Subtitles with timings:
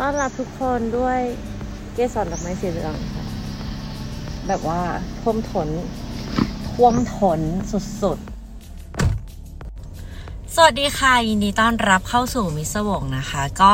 [0.00, 1.18] ต้อนรับทุกคนด้วย
[1.94, 3.24] เกสรดอกไม้สีเหลืองค่ะ
[4.46, 4.80] แบบว่า
[5.20, 5.68] ท่วมทน
[6.70, 7.40] ท่วมทน
[8.02, 8.28] สุดๆ
[10.54, 13.72] สวัสดีค่ะ ยินดีต้อนรับเข้าสู่มิสวงนะคะ ก็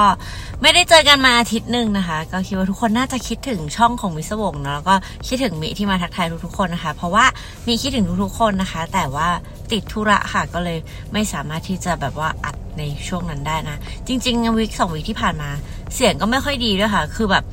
[0.63, 4.95] ไม่ได้เจอกันมาอาทิตย์หนึ่งนะคะ ก็คิดว่าทุกคนน่าจะคิดถึงช่องของมิสวงเนาะแล้วก็
[5.27, 7.25] คิดถึงมิที่มาทักทายทุกๆคนนะคะ เพราะว่า
[7.67, 9.29] มีคิดถึงทุกๆคนนะคะ แต่ว่า
[9.73, 10.79] ติดธุระค่ะก็เลย
[11.13, 13.77] ไม่สามารถที่จะแบบว่าอัด ในช่วงนั้นได้นะ
[14.07, 15.51] จริงๆวิกสองวิกที่ผ่านมา
[15.95, 17.45] เสียงก็ไม่ค่อยดีด้วยค่ะ คือแบบ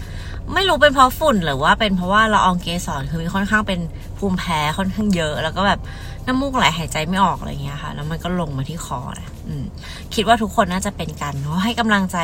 [0.53, 3.79] ไม่รู้เป็นเพราะฝุ่นหรือว่าเป็นเพราะว่าละอองเกสรคือมีค่อนข้างเป็น
[4.17, 5.79] ภูมิแพ้ค่อนข้างเยอะ แล้วก็แบบ
[6.27, 9.63] น้ำมูกไหลหายใจไม่ออกอะไรเงี้ยค่ะ แล้วมันก็ลงมาที่คอนะอืม
[10.13, 12.17] คิดว่าทุกคนน่าจะเป็นกันเนาะให้กำลังใจ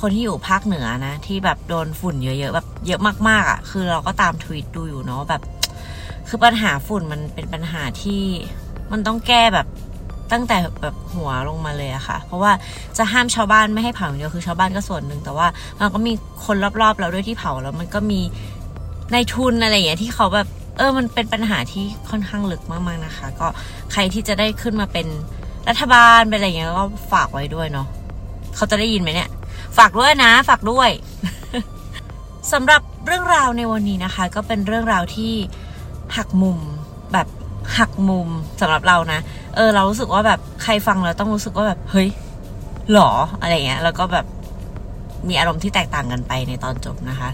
[0.00, 5.42] คนที่อยู่ภาคเหนือนะ ที่แบบโดนฝุ่นเยอะๆแบบเยอะมากๆอะ่ะ คือเราก็ตามทวิตดูอยู่เนาะแบบ
[6.28, 8.22] คือปัญหาฝุ่นมันเป็นปัญหาที่
[8.92, 9.66] มันต้องแก้แบบ
[10.32, 12.52] ตั้งแต่แบบหัวลงมาเลยอะค่ะ เพราะว่า
[12.98, 15.46] จะห้ามชาวบ้านไม่ให้เผาอย่างเดียวคือชาวบ้านก็ส่วนหนึ่งแต่ว่า
[15.80, 16.12] มันก็มี
[16.44, 18.20] คนรอบๆเราด้วยที่เผาแล้วมันก็มี
[19.12, 23.46] ในทุนอะไรอย่างเงี้ยที่เขาแบบเออมันเป็นปัญหาที่ค่อนข้างลึกมากๆนะคะ ก็
[23.92, 25.06] ใครที่จะได้ขึ้นมาเป็น
[25.68, 27.86] รัฐบาลเป็นอะไรอย่างเงี้ยก็ฝากไว้ด้วยเนาะ
[28.56, 29.30] เขาจะได้ยินไหมเนี่ย
[29.78, 30.90] ฝากด้วยนะ ฝากด้วย
[32.52, 35.32] สำหรับเรื่องราวในวันนี้นะคะ ก็เป็นเรื่องราวที่
[36.16, 36.58] หักมุม
[37.12, 37.26] แบบ
[37.78, 38.28] หักมุม
[38.60, 39.20] สำหรับเรานะ
[39.56, 42.08] เออเรารู้สึกว่าแบบใครฟังแล้วต้องรู้สึกว่าแบบเฮ้ย
[42.92, 44.26] หรออะไรเงี้ย แล้วก็แบบ
[45.28, 47.30] มีอารมณ์ที่แตกต่างกันไปในตอนจบนะคะ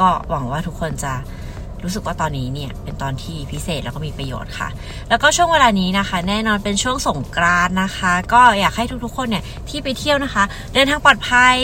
[0.00, 1.12] ก็หวังว่าทุกคนจะ
[1.84, 4.68] รู้สึกว่าตอนนี้เนี่ยเป็นตอนที่พิเศษแล้วก็มีประโยชน์ค่ะ
[5.08, 11.56] แล้วก็ช่วงเวลานี้นะคะ แน่นอนเป็นช่วงสงกรานนะคะ ก็อยากให้ทุกๆคนเนี่ยที่ไปเที่ยวนะคะ เดินทางปลอดภัย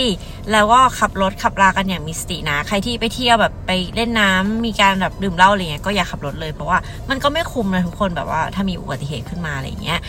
[0.52, 6.78] แล้วก็ขับรถขับรากันอย่างมีสตินะ ใครที่ไปเที่ยวแบบไปเล่นน้ำมีการแบบดื่มเหล้าอะไรเงี้ยก็อย่าขับรถเลยเพราะว่า
[7.10, 10.00] มันก็ไม่คุ้มนะทุกคนแบบว่าถ้ามีอุบัติเหตุขึ้นมาอะไรเงี้ย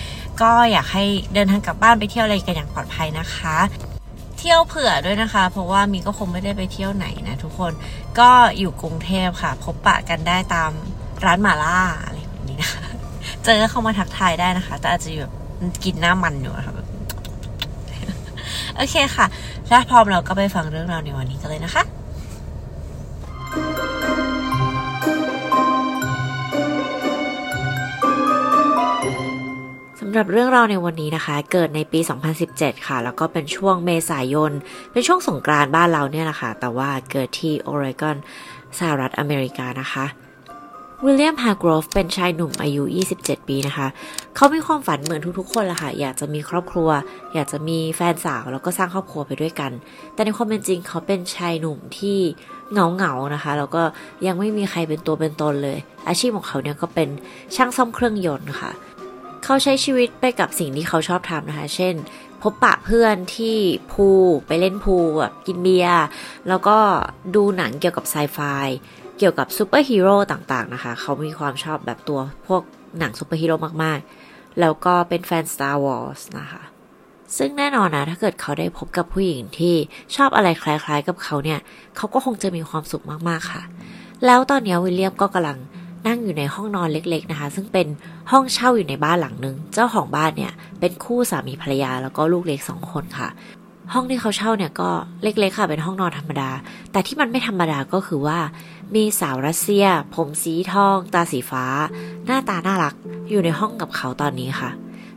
[0.41, 3.57] ก็อยากให้เดินทางกลับบ้านไปเที่ยวอะไรกันอย่างปลอดภัยนะคะ
[4.39, 7.71] เที่ยวเผื่อด้วยนะคะ เพราะว่ามีก็คงไม่ได้ไปเที่ยวไหนนะทุกคน
[8.19, 10.71] ก็อยู่กรุงเทพค่ะ พบปะกันได้ตาม
[11.25, 12.71] ร้านหมาล่าอะไรแบบนี้นะ
[13.45, 15.33] เจอเข้ามาทักทายได้นะคะ แต่อาจจะแบบ
[15.83, 16.87] กินหน้ามันอยู่นะคะแบบ
[18.75, 19.25] โอเคค่ะ
[19.69, 21.83] ถ้าพร้อมเราก็ไปฟังเรื่องราวในวันนี้กันเลยนะคะ
[30.07, 31.99] สำหรับเรื่องราวในวันนี้นะคะ เกิดในปี
[32.43, 34.51] 2017 ค่ะ แล้วก็เป็นช่วงเมษายน
[34.91, 38.17] เป็นช่วงสงกรานต์บ้านเราเนี่ยแหละค่ะ แต่ว่าเกิดที่โอเรกอน
[38.77, 40.05] สหรัฐอเมริกานะคะ
[41.05, 42.83] วิลเลียมฮาร์กรฟเป็นชายหนุ่มอายุ
[43.17, 43.87] 27 ปีนะคะ
[44.35, 46.89] เขามีความฝันเหมือนทุกๆ คนแหละค่ะ อยากจะมีครอบครัว
[47.33, 49.71] อยากจะมีแฟนสาว แล้วก็สร้างครอบครัวไปด้วยกัน
[50.13, 52.17] แต่ในความเป็นจริงเขาเป็นชายหนุ่มที่
[52.71, 53.81] เหงาเหงาๆนะคะ แล้วก็
[54.27, 57.09] ยังไม่มีใครเป็นตัวเป็นตนเลย อาชีพของเขาเนี่ยก็เป็น
[57.55, 58.71] ช่างซ่อมเครื่องยนต์ค่ะ
[59.49, 61.95] เขาใช้ชีวิตไปกับสิ่งที่เขาชอบทำนะคะ เช่น
[62.41, 63.57] พบปะเพื่อนที่
[63.93, 64.07] พู
[64.47, 66.05] ไปเล่นพูแบบกินเบียร์
[66.47, 66.77] แล้วก็
[67.35, 68.39] ดูหนังเกี่ยวกับไซไฟ
[69.17, 72.61] เกี่ยวกับซูเปอร์ฮีโร่ต่างๆนะคะ เขามีความชอบแบบตัวพวก
[72.99, 76.61] หนังซูเปอร์ฮีโร่มากๆ แล้วก็เป็นแฟน Star Wars นะคะ
[77.37, 79.75] ซึ่งแน่นอนนะ ถ้าเกิดเขาได้พบกับผู้หญิงที่
[80.15, 81.59] ชอบอะไรคล้ายๆกับเขาเนี่ย
[81.97, 83.63] เขาก็คงจะมีความสุขมากๆค่ะ
[84.25, 85.57] แล้วตอนนี้วิลเลียมก็กำลัง
[86.07, 87.87] นั่งอยู่ในห้องนอนเล็ก ๆนะคะ ซึ่งเป็น
[88.31, 93.29] ห้องเช่าอยู่ในบ้านหลังนึง เจ้าของบ้านเนี่ย เป็นคู่สามีภรรยาแล้วก็ลูกเล็กสองคนค่ะ
[93.93, 94.89] ห้องที่เขาเช่าเนี่ยก็
[95.23, 96.49] เล็กๆค่ะ เป็นห้องนอนธรรมดา
[96.91, 98.39] แต่ที่มันไม่ธรรมดาก็คือว่า
[98.95, 99.85] มีสาวรัสเซีย
[100.15, 101.65] ผมสีทอง ตาสีฟ้า
[102.25, 102.95] หน้าตาน่ารัก
[103.29, 104.69] อยู่ในห้องกับเขาตอนนี้ค่ะ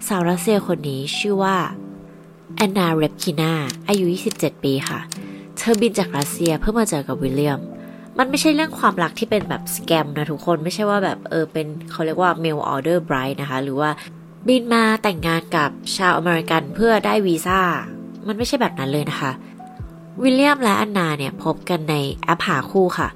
[0.06, 1.56] สาวรัสเซียคนนี้ชื่อว่า
[2.56, 3.52] แอนนาเรปคินา
[3.88, 5.00] อายุ 27 ปีค่ะ
[5.56, 7.60] เธอบินจากรัสเซียเพื่อมาเจอกับวิลเลียม
[8.22, 13.90] มันไม่ใช่เรื่องความรักที่เป็นแบบ scam นะทุกคนไม่ใช่ว่าแบบเออเป็นเขาเรียกว่า mail order bride นะคะ หรือว่า
[14.48, 17.60] บินมาแต่งงานกับชาวอเมริกันเพื่อได้วีซ่า
[18.26, 19.32] มันไม่ใช่แบบนั้นเลยนะคะ
[20.22, 21.94] วิลเลียมและอันนาเนี่ยพบกันใน
[22.24, 23.08] แอปหาคู่ค่ะ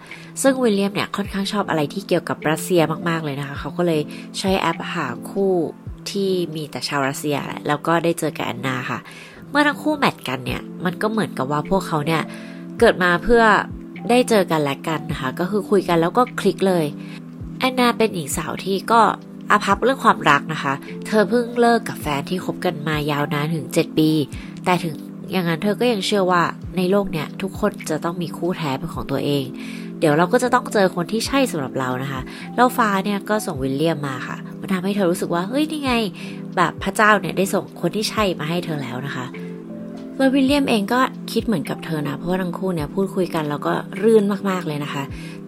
[0.43, 4.01] ซึ่งวิลเลียมเนี่ยค่อนข้างชอบอะไรที่เกี่ยวกับรัสเซียมากๆเลยนะคะ เขาก็เลย
[4.39, 5.53] ใช้แอปหาคู่
[6.11, 8.99] ที่มีแต่ชาวรัสเซีย แล้วก็ได้เจอกับอันนาค่ะ
[9.51, 12.23] เมื่อทั้งคู่แมทกันเนี่ย มันก็เหมือนกับว่าพวกเขาเนี่ย
[12.79, 13.43] เกิดมาเพื่อ
[14.09, 16.87] ได้เจอกันและกันนะคะก็คือคุยกันแล้วก็คลิกเลย
[17.59, 19.01] แอนนาเป็นหญิงสาวที่ก็
[19.51, 20.75] อาภัพเรื่องความรักนะคะ
[21.07, 24.11] เธอเพิ่งเลิกกับแฟนที่คบกันมายาวนานถึง 7 ปี
[24.65, 24.95] แต่ถึง
[25.33, 26.43] อย่างนั้นเธอก็ยังเชื่อว่า
[26.77, 29.45] ในโลกเนี่ยทุกคนจะต้องมีคู่แท้เป็นของตัวเอง
[29.99, 32.21] เดี๋ยวเราก็จะต้องเจอคนที่ใช่สำหรับเรานะคะ
[32.57, 35.93] แล้วฟ้าเนี่ยก็ส่งวิลเลียมมาค่ะ มันทำให้เธอรู้สึกว่าเฮ้ยนี่ไง
[36.57, 39.27] แบบพระเจ้าเนี่ยได้ส่งคนที่ใช่มาให้เธอแล้วนะคะ
[40.17, 41.01] แล้ววิลเลียมเองก็
[41.33, 43.73] คิดเหมือนกับเธอนะ เพราะว่าทั้งคู่เนี่ยพูดคุยกันแล้วก็
[44.03, 45.03] ลื่นมากๆเลยนะคะ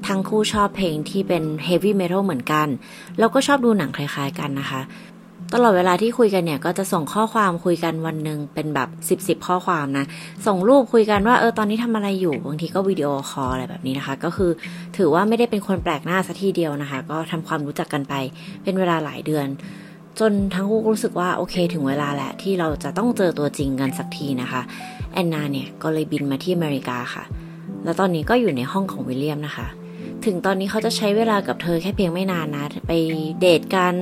[0.07, 2.67] ทั้งคู่ชอบเพลงที่เป็นเฮฟวี่เมทัลเหมือนกัน
[3.19, 4.81] แล้วก็ชอบดูหนังคล้ายๆกันนะคะ
[5.55, 10.05] ตลอดเวลาที่คุยกันเนี่ย ก็จะส่งข้อความคุยกันวันหนึ่งเป็นแบบสิบสิบข้อความนะ
[10.47, 14.51] ส่งรูปคุยกันว่าเออตอนนี้ทำอะไรอยู่ บางทีก็วิดีโอคอลอะไรแบบนี้นะคะ ก็คือ
[14.97, 18.15] ถือว่าไม่ได้เป็นคนแปลกหน้าซะทีเดียวนะคะ ก็ทำความรู้จักกันไป
[18.63, 19.47] เป็นเวลาหลายเดือน
[20.21, 24.63] จนทั้งคู่รู้สึกว่าโอเคถึงเวลาแหละที่เราจะต้องเจอตัวจริงกันสักทีนะคะ
[25.13, 27.25] แอนนาเนี่ยก็เลยบินมาที่อเมริกาค่ะ
[27.85, 29.67] แล้วตอนนี้ก็อยู่ในห้องของวิลเลียมนะคะ
[30.25, 32.93] ถึงตอนนี้เขาจะใช้เวลากับเธอแค่เพียงไม่นานนะ ไป
[33.41, 33.95] เดทกัน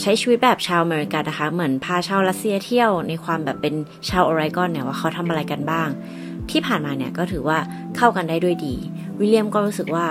[0.00, 3.74] ใช้ชีวิตแบบชาวอเมริกันนะคะ เหมือนพาชาวรัสเซียเที่ยวในความแบบเป็น
[4.08, 5.88] ชาวออริกอนเนี่ยว่าเขาทำอะไรกันบ้าง
[6.50, 7.58] ที่ผ่านมาเนี่ยก็ถือว่า
[7.96, 8.74] เข้ากันได้ด้วยดี
[9.18, 10.06] วิลเลียมก็รู้สึกว่า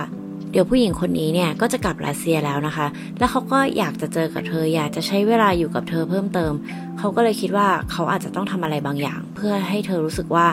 [0.51, 2.87] เดี๋ยวผู้หญิงคนนี้เนี่ยก็จะกลับรัสเซียแล้วนะคะ
[3.19, 6.53] แล้วเขาก็อยากจะเจอกับเธอ อยากจะใช้เวลาอยู่กับเธอเพิ่มเติม
[6.97, 10.47] เขาก็เลยคิดว่าเขาอาจจะต้องทำอะไรบางอย่าง เพื่อให้เธอรู้สึกว่า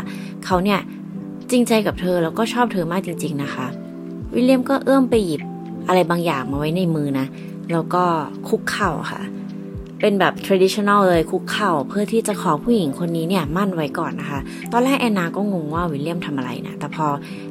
[0.44, 0.80] เขาเนี่ย
[1.50, 3.66] จริงใจกับเธอแล้วก็ชอบเธอมากจริง ๆนะคะ
[4.34, 5.42] วิลเลียมก็เอื้อมไปหยิบ
[5.88, 7.26] อะไรบางอย่างมาไว้ในมือนะ
[7.72, 8.04] แล้วก็
[8.48, 9.22] คุกเข่าค่ะ
[10.00, 14.40] เป็นแบบ traditional เลยคุกเข่าเพื่อที่จะขอผู้หญิงคนนี้เนี่ยมั่นไว้ก่อนนะคะ
[14.72, 17.06] ตอนแรกแอนนาก็งงว่าวิลเลียมทำอะไรนะ แต่พอ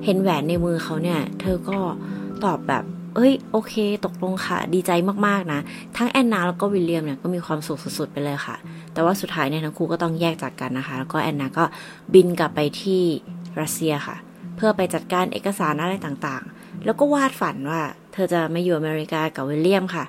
[0.05, 1.79] เห็นแหวนในมือเขาเนี่ย เธอก็
[2.43, 2.83] ตอบแบบ
[3.15, 3.73] เอ้ยโอเค
[4.05, 4.91] ตกลงค่ะ ดีใจ
[5.27, 5.59] มากๆนะ
[5.97, 8.55] ทั้งแอนนาแล้วก็วิลเลียมเนี่ยก็มีความสุขสุดๆไปเลยค่ะ
[8.93, 11.65] แต่ว่าสุดท้ายเนี่ยทั้งคู่ก็ต้องแยกจากกันนะคะ แล้วก็แอนนาก็
[12.13, 13.01] บินกลับไปที่
[13.61, 14.15] รัสเซียค่ะ
[14.55, 17.81] เพื่อไปจัดการเอกสารอะไรต่างๆ แล้วก็วาดฝันว่า
[18.13, 20.05] เธอจะมาอยู่อเมริกากับวิลเลียมค่ะ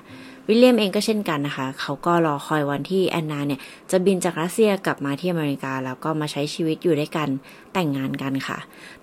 [0.49, 3.61] วิลเลียมเองก็เช่นกันนะคะ เขาก็รอคอยวันที่แอนนาเนี่ย
[3.91, 7.29] จะบินจากรัสเซียกลับมาที่อเมริกา แล้วก็มาใช้ชีวิตอยู่ด้วยกัน
[7.73, 8.57] แต่งงานกันค่ะ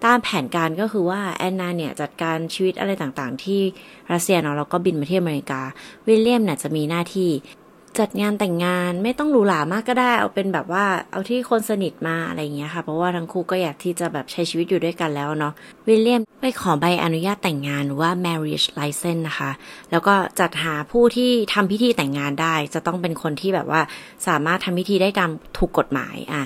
[0.04, 3.60] ตามแผนการก็คือว่าแอนนาเนี่ยจัดการชีวิตอะไรต่างๆ ที่
[4.12, 5.60] รัสเซียเนาะแล้วก็บินมาที่อเมริกา
[6.06, 7.30] วิลเลียมเนี่ยจะมีหน้าที่
[8.00, 15.52] จัดงานแต่งงานไม่ต้องหรูหรามากก็ได้ เอาเป็นแบบว่าเอาที่คนสนิทมาอะไรอย่างเงี้ยค่ะ เพราะว่าทั้งคู่ก็อยากที่จะแบบใช้ชีวิตอยู่ด้วยกันแล้วเนาะ
[15.88, 19.50] วิลเลียมไปขอใบอนุญาตแต่งงานหรือว่า marriage license นะคะ
[19.90, 23.80] แล้วก็จัดหาผู้ที่ทำพิธีแต่งงานได้ จะต้องเป็นคนที่แบบว่า
[24.28, 26.42] สามารถทำพิธีได้ตามถูกกฎหมายอะ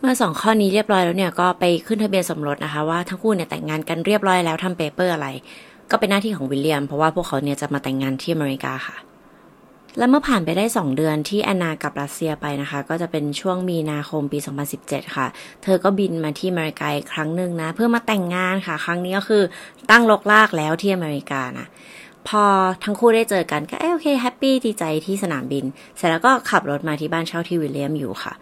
[0.00, 5.28] เมื่อสองข้อนี้เรียบร้อยแล้วเนี่ยก็ไปขึ้นทะเบียนสมรสนะคะว่าทั้งคู่เนี่ยแต่งงานกันเรียบร้อยแล้วทำ paper อะไร
[5.90, 8.96] ก็เป็นหน้าที่ของวิลเลียม เพราะว่าพวกเขาเนี่ยจะมาแต่งงานที่อเมริกาค่ะ
[9.98, 14.38] และเมื่อผ่านไปได้ 2 เดือนที่แอนนากลับรัสเซียไปนะคะ ก็จะเป็นช่วงมีนาคมปี
[14.76, 15.26] 2017 ค่ะ
[15.62, 19.42] เธอก็บินมาที่อเมริกาอีกครั้งหนึ่งนะ เพื่อมาแต่งงานค่ะ ครั้งนี้ก็คือ
[19.90, 21.66] ตั้งลกลากแล้วที่อเมริกานะ
[22.28, 22.44] พอ
[22.84, 25.64] ทั้งคู่ได้เจอกันก็โอเคแฮปปี้ดีใจที่สนามบิน
[25.96, 28.32] เสร็จแล้วก็ขับรถมาที่บ้านเช่าที่วิลเลียมอยู่ค่ะ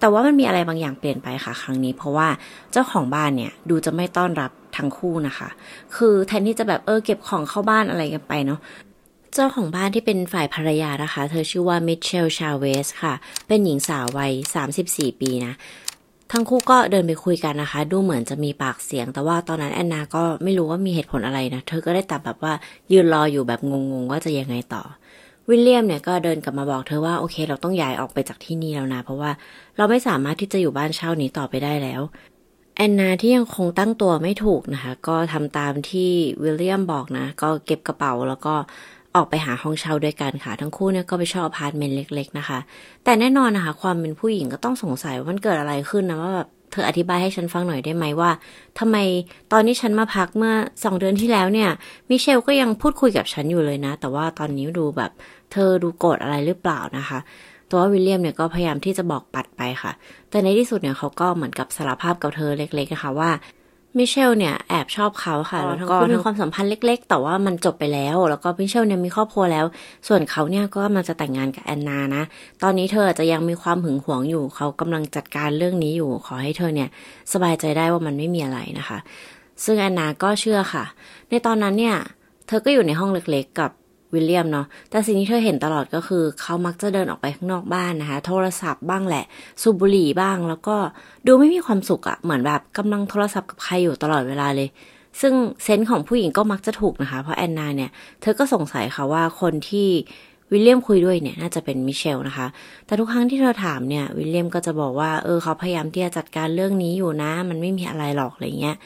[0.00, 2.28] แต่ว่ามันมีอะไรบางอย่างเปลี่ยนไปค่ะ ครั้งนี้ เพราะว่า
[2.72, 5.48] เจ้าของบ้านเนี่ยดูจะไม่ต้อนรับทั้งคู่นะคะ
[5.96, 8.60] คือแทนที่จะแบบเออเก็บของเข้าบ้านอะไรกันไปเนาะ
[9.36, 13.14] เจ้าของบ้านที่เป็นฝ่ายภรรยานะคะ เธอชื่อว่ามิเชลชาเวสค่ะ
[13.48, 14.32] เป็นหญิงสาววัย
[14.76, 15.54] 34 ปีนะ
[16.32, 22.52] ทั้งคู่ก็เดินไปคุยกันนะคะ ดูเหมือนจะมีปากเสียง แต่ว่าตอนนั้นแอนนาก็ไม่รู้ว่ามีเหตุผลอะไรนะ เธอก็ได้แตัดแบบว่า
[22.92, 23.72] ยืนรออยู่แบบง
[24.02, 24.82] งๆว่าจะยังไงต่อ
[25.48, 29.30] วิลเลียมเนี่ยก็เดินกลับมาบอกเธอว่าโอเค เราต้องย้ายออกไปจากที่นี่แล้วนะ เพราะว่า
[29.76, 32.00] เราไม่สามารถที่จะอยู่บ้านเช่านี้ต่อไปได้แล้ว
[32.76, 36.10] แอนนาที่ยังคงตั้งตัวไม่ถูกนะคะ ก็ทำตามที่
[36.42, 38.54] วิลเลียมบอกนะ ก็เก็บกระเป๋าแล้วก็
[39.16, 42.58] ออกไปหาห้องเช่าด้วยกันค่ะ ทั้งคู่เนี่ยก็ไปเช่าอพาร์ตเมนต์เล็ก ๆ นะคะ
[43.04, 48.30] แต่แน่นอนนะคะ ความเป็นผู้หญิงก็ต้องสงสัยว่ามันเกิดอะไรขึ้นนะว่าแบบเธออธิบายให้ฉันฟังหน่อยได้ไหมว่า
[48.78, 48.96] ทำไม
[49.52, 51.70] ตอนนี้ฉันมาพักเมื่อสองเดือนที่แล้วเนี่ย
[52.08, 55.10] มิเชลก็ยังพูดคุยกับฉันอยู่เลยนะ แต่ว่าตอนนี้ดูแบบ
[55.52, 57.18] เธอดูโกรธอะไรหรือเปล่านะคะ
[57.70, 59.92] ตัววิลเลียมเนี่ยก็พยายามที่จะบอกปัดไปค่ะ
[60.30, 63.30] แต่ในที่สุดเนี่ยเขาก็เหมือนกับสารภาพกับเธอเล็กๆนะคะว่า
[63.98, 69.64] มิเชลเนี่ยแอบชอบเขาค่ะ แล้วทั้งคู่มีความสัมพันธ์เล็ก ๆ แต่ว่ามันจบไปแล้ว แล้วก็มิเชลเนี่ยมีครอบครัวแล้ว
[70.08, 72.22] ส่วนเขาเนี่ยก็มาจะแต่งงานกับแอนนานะ
[72.62, 76.88] ตอนนี้เธอจะยังมีความหึงหวงอยู่ เขากำลังจัดการเรื่องนี้อยู่ ขอให้เธอเนี่ย
[77.32, 78.98] สบายใจได้ว่ามันไม่มีอะไรนะคะ
[79.64, 80.84] ซึ่งแอนนาก็เชื่อค่ะ
[81.28, 81.96] ในตอนนั้นเนี่ย
[82.46, 83.70] เธอก็อยู่ในห้องเล็กๆกับ
[84.14, 89.24] วิลเลียมเนาะ แต่สิ่งที่เธอเห็นตลอดก็คือ เขามักจะเดินออกไปข้างนอกบ้านนะคะ โทรศัพท์บ้างแหละ
[89.62, 90.76] สูบบุหรี่บ้าง แล้วก็
[91.26, 94.68] ดูไม่มีความสุขอะเหมือนแบบกำลังโทรศัพท์กับใครอยู่ตลอดเวลาเลย
[95.20, 97.90] ซึ่ง sense ของผู้หญิงก็มักจะถูกนะคะ เพราะแอนนาเนี่ย
[98.20, 99.88] เธอก็สงสัยค่ะว่าคนที่
[100.52, 102.46] วิลเลียมคุยด้วยเนี่ยน่าจะเป็นมิเชลนะคะ
[102.86, 108.76] แต่ทุกครั้งที่เธอถามเนี่ยวิลเลียมก็จะบอกว่าเออเขาพยายามที่จะจัดการเรื่องนี้อยู่นะ มันไม่มีอะไรหรอกอะไรเงี้ย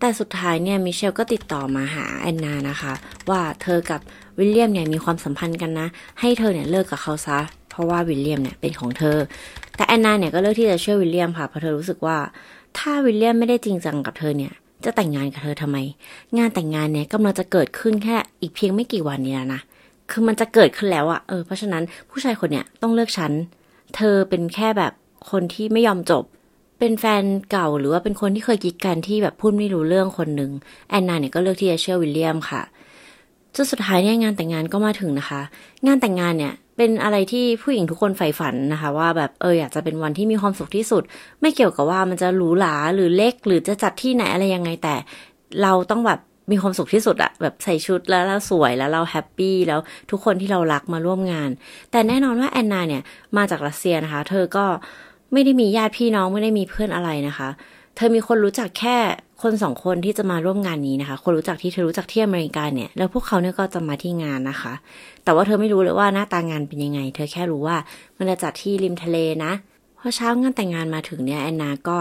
[0.00, 2.92] แต่สุดท้ายเนี่ยมิเชลก็ติดต่อมาหาแอนนานะคะ
[3.30, 4.00] ว่าเธอกับ
[4.38, 5.88] วิลเลียมเนี่ยมีความสัมพันธ์กันนะ
[6.20, 7.38] ให้เธอเนี่ยเลิกกับเขาซะ
[7.70, 9.18] เพราะว่าวิลเลียมเนี่ยเป็นของเธอ
[9.76, 12.16] แต่แอนนาเนี่ยก็เลือกที่จะเชื่อวิลเลียมค่ะ เพราะเธอรู้สึกว่า
[12.78, 14.52] ถ้าวิลเลียมไม่ได้จริงจังกับเธอเนี่ย
[14.84, 15.78] จะแต่งงานกับเธอทำไม
[16.38, 19.60] งานแต่งงานเนี่ยกำลังจะเกิดขึ้นแค่อีกเพียงไม่กี่วันนี้แล้วนะ
[20.10, 23.32] คือมันจะเกิดขึ้นแล้วอะเออ เพราะฉะนั้นผู้ชายคนเนี่ยต้องเลิกฉัน
[23.96, 24.92] เธอเป็นแค่แบบ
[25.30, 26.24] คนที่ไม่ยอมจบ
[26.78, 30.50] เป็นแฟนเก่าหรือว่าเป็นคนที่เคยกิ๊กกันที่แบบพูดไม่รู้เรื่องคนหนึ่ง
[30.90, 32.62] แอนนาเนี่ยก็เลือกที่จะเชื่อวิลเลียมค่ะ
[33.56, 35.40] จนสุดท้ายเนี่ยงานแต่งงานก็มาถึงนะคะ
[35.86, 41.02] งานแต่งงานเนี่ยเป็นอะไรที่ผู้หญิงทุกคนใฝ่ฝันนะคะ ว่าแบบเอออยากจะเป็นวันที่มีความสุขที่สุด
[41.40, 44.94] ไม่เกี่ยวกับว่ามันจะหรูหราหรือเล็ก หรือจะจัดที่ไหนอะไรยังไงแต่
[45.62, 46.20] เราต้องแบบ
[46.50, 49.80] มีความสุขที่สุดอะแบบใส่ชุดแล้วเราสวยแล้วเราแฮปปี้แล้ว
[50.10, 51.50] ทุกคนที่เรารักมาร่วมงาน
[51.90, 53.02] แต่แน่นอนว่าแอนนาเนี่ย
[53.36, 54.64] มาจากรัสเซียนะคะ เธอก็
[55.32, 57.48] ไม่ได้มีญาติพี่น้องไม่ได้มีเพื่อนอะไรนะคะ
[57.96, 58.96] เธอมีคนรู้จักแค่
[59.42, 64.72] คนสองคนที่จะมาร่วมงานนี้นะคะ คนรู้จักที่เธอรู้จักที่อเมริกาเนี่ย แล้วพวกเขาเนี่ยก็จะมาที่งานนะคะ
[65.24, 67.76] แต่ว่าเธอไม่รู้เลยว่าหน้าตางานเป็นยังไง เธอแค่รู้ว่า
[68.18, 69.52] มันจะจัดที่ริมทะเลนะ
[69.98, 71.98] พอเช้างานแต่งงานมาถึงเนี่ยแอนนาก็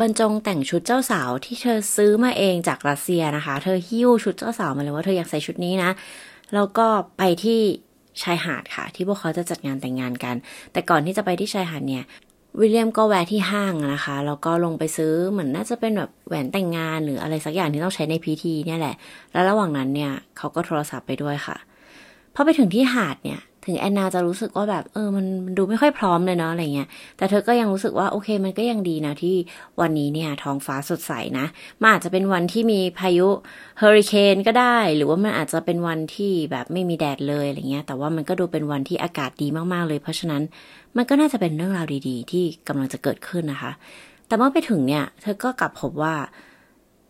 [0.00, 5.90] บรรจงแต่งชุดเจ้าสาวที่เธอซื้อมาเองจากรัสเซียนะคะ เธอหิ้วชุดเจ้าสาวมาเลยว่าเธออยากใส่ชุดนี้นะ
[6.54, 6.86] แล้วก็
[7.18, 7.60] ไปที่
[8.22, 10.34] ชายหาดค่ะ ที่พวกเขาจะจัดงานแต่งงานกัน
[10.72, 12.04] แต่ก่อนที่จะไปที่ชายหาดเนี่ย
[12.60, 18.94] วิลเลียมก็แวะที่ห้างนะคะ แล้วก็ลงไปซื้อเหมือนน่าจะเป็นแบบแหวนแต่งงานหรืออะไรสักอย่างที่ต้องใช้ในพิธีเนี่ยแหละ
[19.32, 21.56] แล้วระหว่างนั้นเนี่ยเขาก็โทรศัพท์ไปด้วยค่ะ
[22.34, 29.36] พอไปถึงที่หาดเนี่ย ถึงแอนนาจะรู้สึกว่าแบบเออมันดูไม่ค่อยพร้อมเลยเนาะอะไรเงี้ย แต่เธอก็ยังรู้สึกว่าโอเคมันก็ยังดีนะที่
[29.80, 31.46] วันนี้เนี่ยท้องฟ้าสดใสนะ
[31.80, 33.28] มันอาจจะเป็นวันที่มีพายุ
[33.78, 40.42] เฮอริเคนก็ได้ หรือว่ามันอาจจะเป็นวันที่แบบไม่มีแดดเลยอะไรเงี้ย แต่ว่ามันก็ดูเป็นวันที่อากาศดีมากๆเลย เพราะฉะนั้น
[40.96, 43.72] มันก็น่าจะเป็นเรื่องราวดี ๆ ที่กำลังจะเกิดขึ้นนะคะ
[44.26, 46.14] แต่เมื่อไปถึงเนี่ย เธอก็กลับพบว่า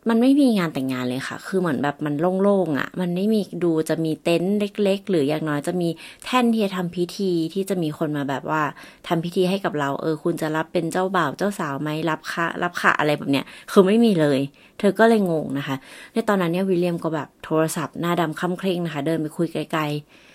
[0.08, 5.88] มันไม่มีงานแต่งงานเลยค่ะ คือเหมือนแบบมันโล่งๆอะ่ะ มันไม่มีดูจะมีเต็นท์เล็ก ๆ หรืออย่างน้อยจะมี
[6.24, 8.62] แท่นที่จะทำพิธีที่จะมีคนมาแบบว่า
[9.08, 14.40] ทำพิธีให้กับเราเออ คุณจะรับเป็นเจ้าบ่าวเจ้าสาวไหมรับค่ะรับขะอะไรแบบเนี้ยคือไม่มีเลย
[14.78, 15.76] เธอก็เลยงงนะคะ
[16.12, 19.82] ในตอนนั้นเนี่ยวิลเลียมก็แบบโทรศัพท์หน้าดำค่ำเคร่งนะคะ เดินไปคุยไกล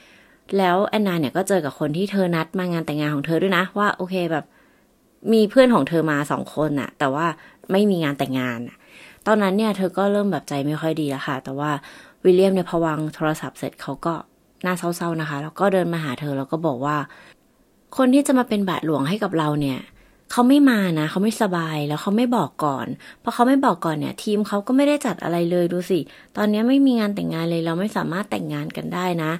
[0.01, 4.45] ๆแล้วแอนนาเนี่ยก็เจอกับคนที่เธอนัดมางานแต่งงานของเธอด้วยนะว่าโอเคแบบ
[5.33, 7.25] มีเพื่อนของเธอมาสองคนอะแต่ว่า
[7.71, 8.77] ไม่มีงานแต่งงานอะ
[9.27, 11.71] ตอนนั้นเนี่ยเธอก็เริ่มแบบใจไม่ค่อยดีแล้วค่ะ แต่ว่า
[12.23, 14.13] วิลเลียมเนี่ยพวังโทรศัพท์เสร็จเขาก็
[14.65, 16.97] น่าเศร้าๆนะคะ แล้วก็เดินมาหาเธอแล้วก็บอกว่า
[17.97, 19.79] คนที่จะมาเป็นบาทหลวงให้กับเราเนี่ย
[20.31, 22.87] เขาไม่มานะเขาไม่สบายแล้วเขาไม่บอกก่อน
[23.23, 25.99] พอเขาไม่บอกก่อนเนี่ย ทีมเขาก็ไม่ได้จัดอะไรเลยดูสิ
[26.37, 29.31] ตอนนี้ไม่มีงานแต่งงานเลยเราไม่สามารถแต่งงานกันได้นะ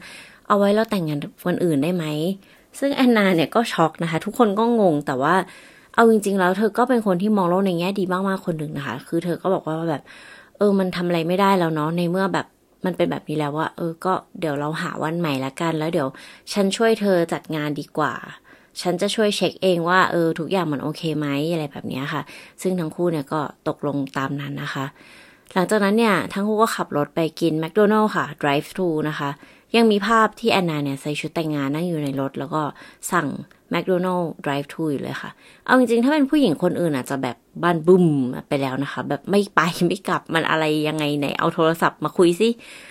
[0.47, 2.05] เอาไว้เราแต่งงานวันอื่นได้ไหม
[2.79, 5.35] ซึ่งแอนนาเนี่ยก็ช็อกนะคะ ทุกคนก็งงแต่ว่า
[5.95, 10.03] เอาจริง ๆ แล้วเธอก็เป็นคนที่มองโลกในแง่ดีมากๆคนหนึ่งนะคะ คือเธอก็บอกว่าแบบ
[10.57, 12.45] เออมันทำอะไรไม่ได้แล้วเนาะในเมื่อแบบ
[12.86, 16.07] มันเป็นแบบนี้แล้วว่า เออก็เดี๋ยวเราหาวันใหม่ละกัน แล้วเดี๋ยว
[16.53, 18.13] ฉันช่วยเธอจัดงานดีกว่า
[18.81, 22.21] ฉันจะช่วยเช็คเองว่าเออทุกอย่างมันโอเคไหมอะไรแบบนี้ค่ะ
[22.62, 24.86] ซึ่งทั้งคู่เนี่ยก็ตกลงตามนั้นนะคะ
[25.53, 29.29] หลังจากนั้นเนี่ย ทั้งคู่ก็ขับรถไปกินแมคโดนัลล์ค่ะ drive thru นะคะ
[29.75, 32.61] ยังมีภาพที่แอนนาเนี่ยใส่ชุดแต่งงานนั่งอยู่ในรถ แล้วก็
[33.11, 33.27] สั่ง
[33.71, 35.31] แมคโดนัลล์ด drive to อยู่เลยค่ะ
[35.65, 38.05] เอาจริงๆ ถ้าเป็นผู้หญิงคนอื่นอาจจะแบบบ้านบุ้ม
[38.47, 42.49] ไปแล้วนะคะ แบบไม่ไปไม่กลับมันอะไรยังไงไหนเอาโทรศัพท์มาคุยสิ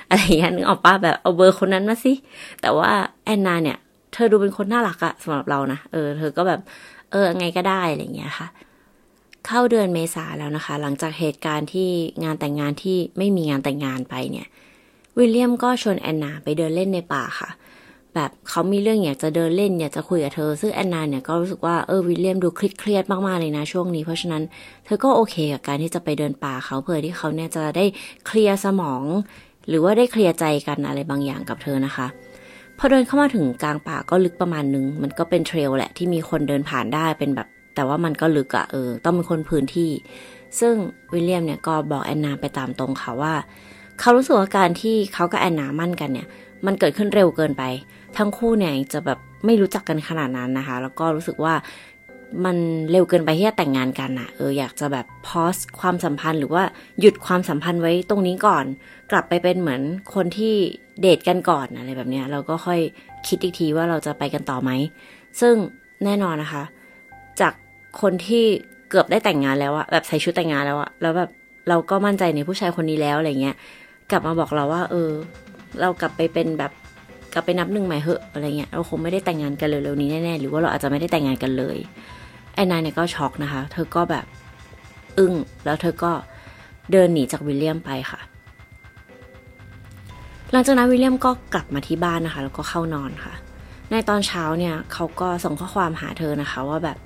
[0.08, 2.12] อะไรอย่างเงี้ยนึกออกป้าแบบเอาเบอร์คนนั้นมาสิ
[2.60, 2.90] แต่ว่า
[3.25, 3.78] แอนนาเนี่ย
[4.12, 6.60] เธอดูเป็นคนน่ารักอะสำหรับเรานะ เออ เธอก็แบบ
[7.10, 8.49] เออไงก็ได้อะไรอย่างเงี้ยค่ะ
[9.46, 11.88] เข้าเดือนเมษาแล้วนะคะ หลังจากเหตุการณ์ที่
[12.25, 14.46] งานแต่งงานที่ไม่มีงานแต่งงานไปเนี่ย
[15.19, 17.50] วิลเลียมก็ชวนแอนนาไปเดินเล่นในป่าค่ะ
[18.14, 24.43] แบบเขามีเรื่องอยากจะเดินเล่นอยากจะคุยกับเธอ ซึ่งแอนนาเนี่ยก็รู้สึกว่าเออวิลเลียมดูเครียดมากๆเลยนะช่วงนี้ เพราะฉะนั้น
[24.85, 27.85] เธอก็โอเคกับการที่จะไปเดินป่าเขาเพื่อที่เขาเนี่ยจะได้
[28.26, 29.02] เคลียร์สมอง
[29.69, 32.07] หรือว่าได้เคลียร์ใจกันอะไรบางอย่างกับเธอนะคะ
[32.79, 39.90] พอเดินเข้ามาถึงกลางป่าก็ลึกประมาณนึง มันก็เป็น trail แหละที่มีคนเดินผ่านได้เป็นแบบ แต่ว่ามันก็ลึกอะเออ ต้องเป็นคนพื้นที่
[40.61, 40.75] ซึ่ง
[41.12, 43.35] วิลเลียมเนี่ยก็บอกแอนนาไปตามตรงค่ะว่า
[44.00, 46.26] เขารู้สึกว่าการที่เขากับแอนนามั่นกันเนี่ย
[46.66, 47.62] มันเกิดขึ้นเร็วเกินไป
[48.16, 51.54] ทั้งคู่เนี่ยจะแบบไม่รู้จักกันขนาดนั้นนะคะ แล้วก็รู้สึกว่า
[52.45, 52.57] มัน
[52.90, 56.62] เร็วเกินไปที่จะแต่งงานกันอะเอออยากจะแบบพอสความสัมพันธ์หรือว่า
[57.00, 58.64] หยุดความสัมพันธ์ไว้ตรงนี้ก่อน
[59.11, 59.83] กลับไปเป็นเหมือน
[60.14, 60.54] คนที่
[61.00, 62.80] เดทกันก่อนอะไรแบบเนี้ย เราก็ค่อย
[63.26, 64.71] คิดอีกทีว่าเราจะไปกันต่อไหม
[65.40, 65.54] ซึ่ง
[66.04, 66.64] แน่นอนนะคะ
[67.40, 67.52] จาก
[68.00, 68.45] คนที่
[68.90, 71.30] เกือบได้แต่งงานแล้วอะแบบใส่ชุดแต่งงานแล้วอะแล้วแบบ
[71.69, 73.57] เราก็มั่นใจในผู้ชายคนนี้แล้วอะไรเงี้ย
[74.11, 75.11] กลับมาบอกเราว่า เออ
[75.81, 76.73] เรากลับไปเป็นแบบ
[77.35, 81.76] กลับไปนับหนึ่งใหม่เหอะอะไรเงี้ยเราคงไม่ได้แต่งงานกันเร็วๆนี้แน่ๆหรือว่าเราอาจจะไม่ได้แต่งงานกันเลย
[82.55, 84.25] แอนนายเนี่ยก็ช็อกนะคะ เธอก็แบบ
[85.19, 86.12] อึ้งแล้วเธอก็
[86.93, 88.21] เดินหนีจากวิลเลียมไปค่ะ
[90.52, 93.35] หลังจากนั้นวิลเลียมก็กลับมาที่บ้านนะคะ แล้วก็เข้านอนค่ะ
[93.90, 96.99] ในตอนเช้าเนี่ยเขาก็ส่งข้อความหาเธอนะคะ ว่าแบบ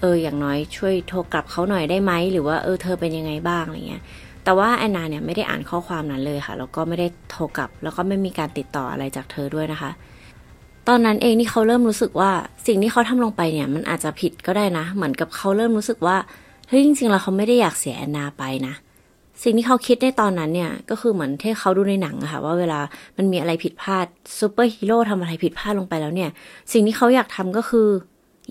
[0.00, 4.02] เอออย่างน้อยช่วยโทรกลับเขาหน่อยได้ไหมหรือว่าเออเธอเป็นยังไงบ้างอะไรเงี้ย
[4.44, 9.90] แต่ว่าแอนนาเนี่ยไม่ได้อ่านข้อความนั้นเลยค่ะ แล้วก็ไม่ได้โทรกลับ แล้วก็ไม่มีการติดต่ออะไรจากเธอด้วยนะคะ
[10.88, 12.30] ตอนนั้นเองนี่เขาเริ่มรู้สึกว่า
[12.66, 16.16] สิ่งที่เขาทำลงไปเนี่ย มันอาจจะผิดก็ได้นะ เหมือนกับเขาเริ่มรู้สึกว่า
[16.68, 18.74] เฮ้ยจริงๆแล้วเขาไม่ได้อยากเสียแอนนาไปนะ
[19.42, 22.80] สิ่งที่เขาคิดในตอนนั้นเนี่ย ก็คือเหมือนที่เขาดูในหนังอะค่ะว่าเวลา
[23.16, 24.06] มันมีอะไรผิดพลาด
[24.38, 26.30] ซูเปอร์ฮีโร่ทำอะไรผิดพลาดลงไปแล้วเนี่ย
[26.72, 27.88] สิ่งที่เขาอยากทำก็คือ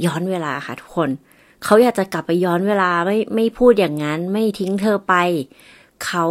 [0.06, 1.10] ย้อนเวลาค่ะทุกคน
[1.66, 5.14] เขาอยากจะกลับไปย้อนเวลาไม่ไม่พูดอย่างนั้น ไม่ทิ้งเธอไป
[6.06, 6.26] เขา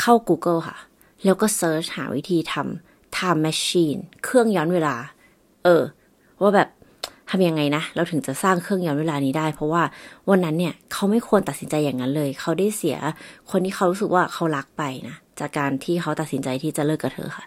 [0.00, 0.76] เข้า Google ค่ะ
[1.24, 4.96] แล้วก็เซิร์ชหาวิธีทำ time machine เครื่องย้อนเวลา
[5.64, 5.82] เออ
[6.42, 6.68] ว่าแบบ
[7.30, 9.82] ทำยังไงนะ เราถึงจะสร้างเครื่องย้อนเวลานี้ได้ เพราะว่า
[10.30, 12.96] วันนั้นเนี่ยเขาไม่ควรตัดสินใจอย่างนั้นเลย เขาได้เสีย
[13.50, 17.44] คนที่เขารู้สึกว่าเขารักไปนะ จากการที่เขาตัดสินใจที่จะเลิกกับเธอค่ะ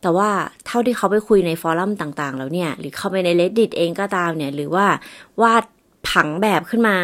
[0.00, 0.30] แต่ว่า
[0.66, 4.86] เท่าที่เขาไปคุยในฟอรัมต่างๆ แล้วเนี่ย หรือเข้าไปใน reddit เองก็ตามเนี่ย หรือว่า
[5.42, 5.64] วาด
[6.08, 6.96] ผังแบบขึ้นมา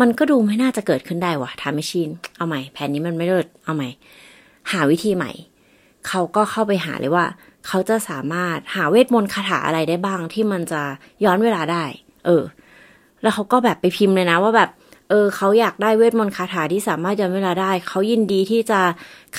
[0.00, 3.88] มันก็ดูไม่น่าจะเกิดขึ้นได้วะทำไม่ชินเอาใหม่ แผนนี้มันไม่เลิศเอาใหม่
[4.72, 5.32] หาวิธีใหม่
[6.08, 7.26] เขาก็เข้าไปหาเลยว่า
[7.66, 10.82] เขาจะสามารถหาเวทมนต์คาถาอะไรได้บ้างที่มันจะ
[11.24, 11.84] ย้อนเวลาได้
[12.26, 12.42] เออ
[13.22, 14.70] แล้วเขาก็แบบไปพิมพ์เลยนะว่าแบบ
[15.10, 18.80] เออ เขาอยากได้เวทมนต์คาถาที่สามารถย้อนเวลาได้ เขายินดีที่จะ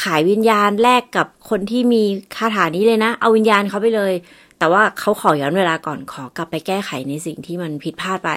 [0.01, 2.03] ขายวิญญาณแลกกับคนที่มี
[2.35, 4.13] คาถานี้เลยนะ เอาวิญญาณเขาไปเลย
[4.57, 8.31] แต่ว่าเขาขอย้อนเวลาก่อน ขอกลับไปแก้ไขในสิ่งที่มันผิดพลาดไป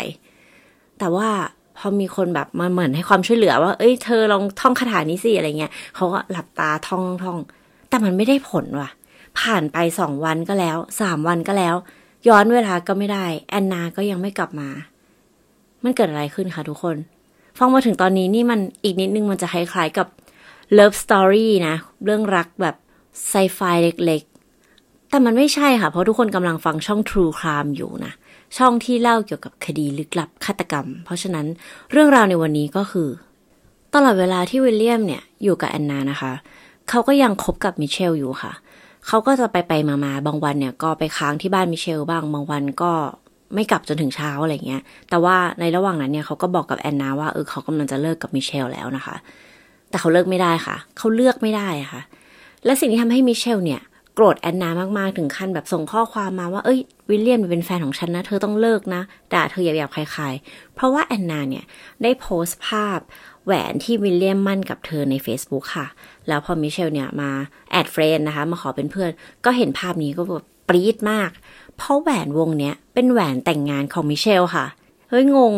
[1.01, 1.29] แต่ว่า
[1.79, 7.39] พอมีคนแบบมาเหมือนให้ความช่วยเหลือว่า เอ้ย เธอลองท่องคาถานี้สิอะไรเงี้ยเขาก็หลับตาท่องท่อง
[7.89, 8.91] แต่มันไม่ได้ผลว่ะ
[9.39, 11.75] ผ่านไปสองวันก็แล้วสามวันก็แล้ว
[12.29, 14.69] ย้อนเวลาก็ไม่ได้ แอนนาก็ยังไม่กลับมา
[15.85, 16.97] มันเกิดอะไรขึ้นคะทุกคน
[17.59, 20.09] ฟังมาถึงตอนนี้นี่มันอีกนิดนึงมันจะคล้ายๆกับ
[20.79, 22.77] Love Story นะ เรื่องรักแบบ
[23.29, 23.61] ไซไฟ
[24.07, 28.13] เล็กๆ แต่มันไม่ใช่ค่ะ เพราะทุกคนกำลังฟังช่อง True Crime อยู่นะ
[28.57, 31.47] ช่องที่เล่าเกี่ยวกับคดีลึกลับฆาตกรรม เพราะฉะนั้น
[31.93, 33.09] เรื่องราวในวันนี้ก็คือ
[33.95, 36.33] ตลอดเวลาที่วิลเลียมเนี่ยอยู่กับแอนนานะคะ
[36.89, 38.53] เขาก็ยังคบกับมิเชลอยู่ค่ะ
[39.07, 39.73] เขาก็จะไปไป
[40.05, 42.93] มาๆบางวันเนี่ยก็ไปค้างที่บ้านมิเชลบ้าง บางวันก็
[43.55, 49.17] ไม่กลับจนถึงเช้าอะไรเงี้ย แต่ว่าในระหว่างนั้นเนี่ยเขาก็บอกกับแอนนาว่าเออเขากำลังจะเลิกกับมิเชลแล้วนะคะ
[49.91, 52.03] แต่เขาเลิกไม่ได้ค่ะ เขาเลิกไม่ได้ค่ะ
[52.65, 53.81] และสิ่งที่ทำให้มิเชลเนี่ย
[54.23, 61.65] โกรธแอนนามากๆ ถึงขั้นแบบส่งข้อความมาว่าเอ้ยวิลเลียมเป็นแฟนของฉันนะ เธอต้องเลิกนะด่าเธอหยาบๆคายๆ เพราะว่าแอนนาเนี่ย
[62.03, 62.99] ได้โพสต์ภาพ
[63.45, 65.87] แหวนที่วิลเลียมหมั้นกับเธอใน Facebook ค่ะ
[66.29, 67.31] แล้วพอมิเชลเนี่ยมา
[67.71, 69.11] add friend นะคะ มาขอเป็นเพื่อน
[69.45, 71.31] ก็เห็นภาพนี้ก็แบบปรี๊ดมาก
[71.77, 74.67] เพราะแหวนวงเนี้ยเป็นแหวนแต่งงานของมิเชลค่ะ
[75.09, 75.55] เฮ้ยงง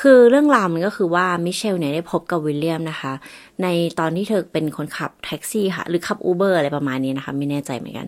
[0.00, 3.12] คือเรื่องราวมันก็คือว่ามิเชลเนี่ยได้พบกับวิลเลียมนะคะ
[3.62, 3.66] ใน
[3.98, 8.06] ตอนที่เธอเป็นคนขับแท็กซี่ค่ะ หรือขับอูเบอร์อะไรประมาณนี้นะคะ ไม่แน่ใจเหมือนกัน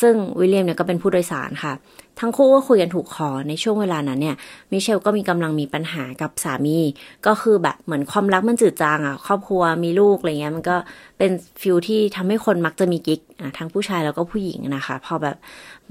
[0.00, 1.72] ซึ่งวิลเลียมเนี่ยก็เป็นผู้โดยสารค่ะ
[2.20, 4.36] ทั้งคู่ก็คุยกันถูกคอในช่วงเวลานั้นเนี่ย
[4.72, 6.78] มิเชลก็มีกำลังมีปัญหากับสามี
[7.26, 10.76] ก็คือแบบเหมือนความรักมันจืดจางอะครอบครัวมีลูกอะไรเงี้ยมันก็
[11.18, 15.36] เป็นฟิลที่ทำให้คนมักจะมีกิ๊กอะทั้งผู้ชายแล้วก็ผู้หญิงนะคะ พอแบบ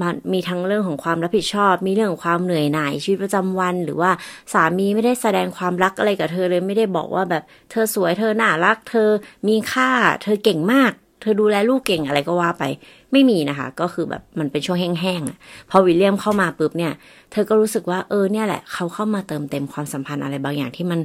[0.01, 4.11] มันมีทั้งเรื่องของความรับผิดชอบ มีเรื่องของความเหนื่อยหน่ายชีวิตประจำวัน หรือว่า
[4.53, 9.09] สามีไม่ได้แสดงความรักอะไรกับเธอเลยไม่ได้บอกว่าแบบเธอสวยเธอน่ารัก เธอ
[9.47, 9.89] มีค่า
[10.23, 12.63] เธอเก่งมาก เธอดูแลลูกเก่งอะไรก็ว่าไป
[13.11, 15.37] ไม่มีนะคะ ก็คือแบบมันเป็นช่วงแห้งๆอะ
[15.69, 16.93] พอวิลเลียมเข้ามาปุ๊บเนี่ย
[17.31, 20.99] เธอก็รู้สึกว่าเออเนี่ยแหละเขาเข้ามาเติมเต็มความสัมพันธ์อะไรบางอย่างที่มัน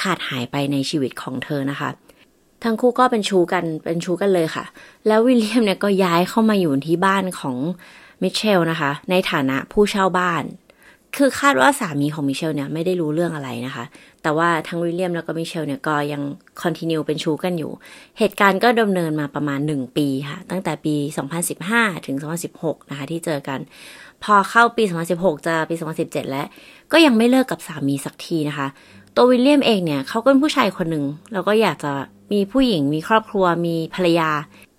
[0.00, 1.90] ขาดหายไปในชีวิตของเธอนะคะ
[2.64, 4.64] ทั้งคู่ก็เป็นชู้กันเป็นชู้กันเลยค่ะ
[5.06, 7.56] แล้ววิลเลียมเนี่ยก็ย้ายเข้ามาอยู่ที่บ้านของ
[8.22, 10.44] มิเชลนะคะ ในฐานะผู้เช่าบ้าน
[11.16, 13.84] คือคาดว่าสามีของมิเชลเนี่ยไม่ได้รู้เรื่องอะไรนะคะ
[14.22, 16.22] แต่ว่าทั้งวิลเลียมแล้วก็มิเชลเนี่ยก็ยัง
[16.60, 17.72] continue เป็นชู้กันอยู่
[18.18, 20.94] เหตุการณ์ก็ดำเนินมาประมาณ 1 ปีค่ะ ตั้งแต่ปี
[21.50, 22.16] 2015 ถึง
[22.54, 23.58] 2016 นะคะ ที่เจอกัน
[24.24, 24.82] พอเข้าปี
[25.16, 26.46] 2016 จะปี 2017 แล้ว
[26.92, 28.66] ก็ยังไม่เลิกกับสามีสักทีนะคะ
[29.16, 31.92] ตัววิลเลียมเองเนี่ยเขาก็เป็นผู้ชายคนหนึ่งแล้วก็อยากจะ
[32.32, 34.30] มีผู้หญิงมีครอบครัวมีภรรยา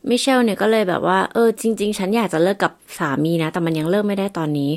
[0.10, 4.72] มิเชลเนี่ยก็เลยแบบว่า เออ จริง ๆ ฉันอยากจะเลิกกับสามีนะ แต่มันยังเลิกไม่ได้ตอนนี้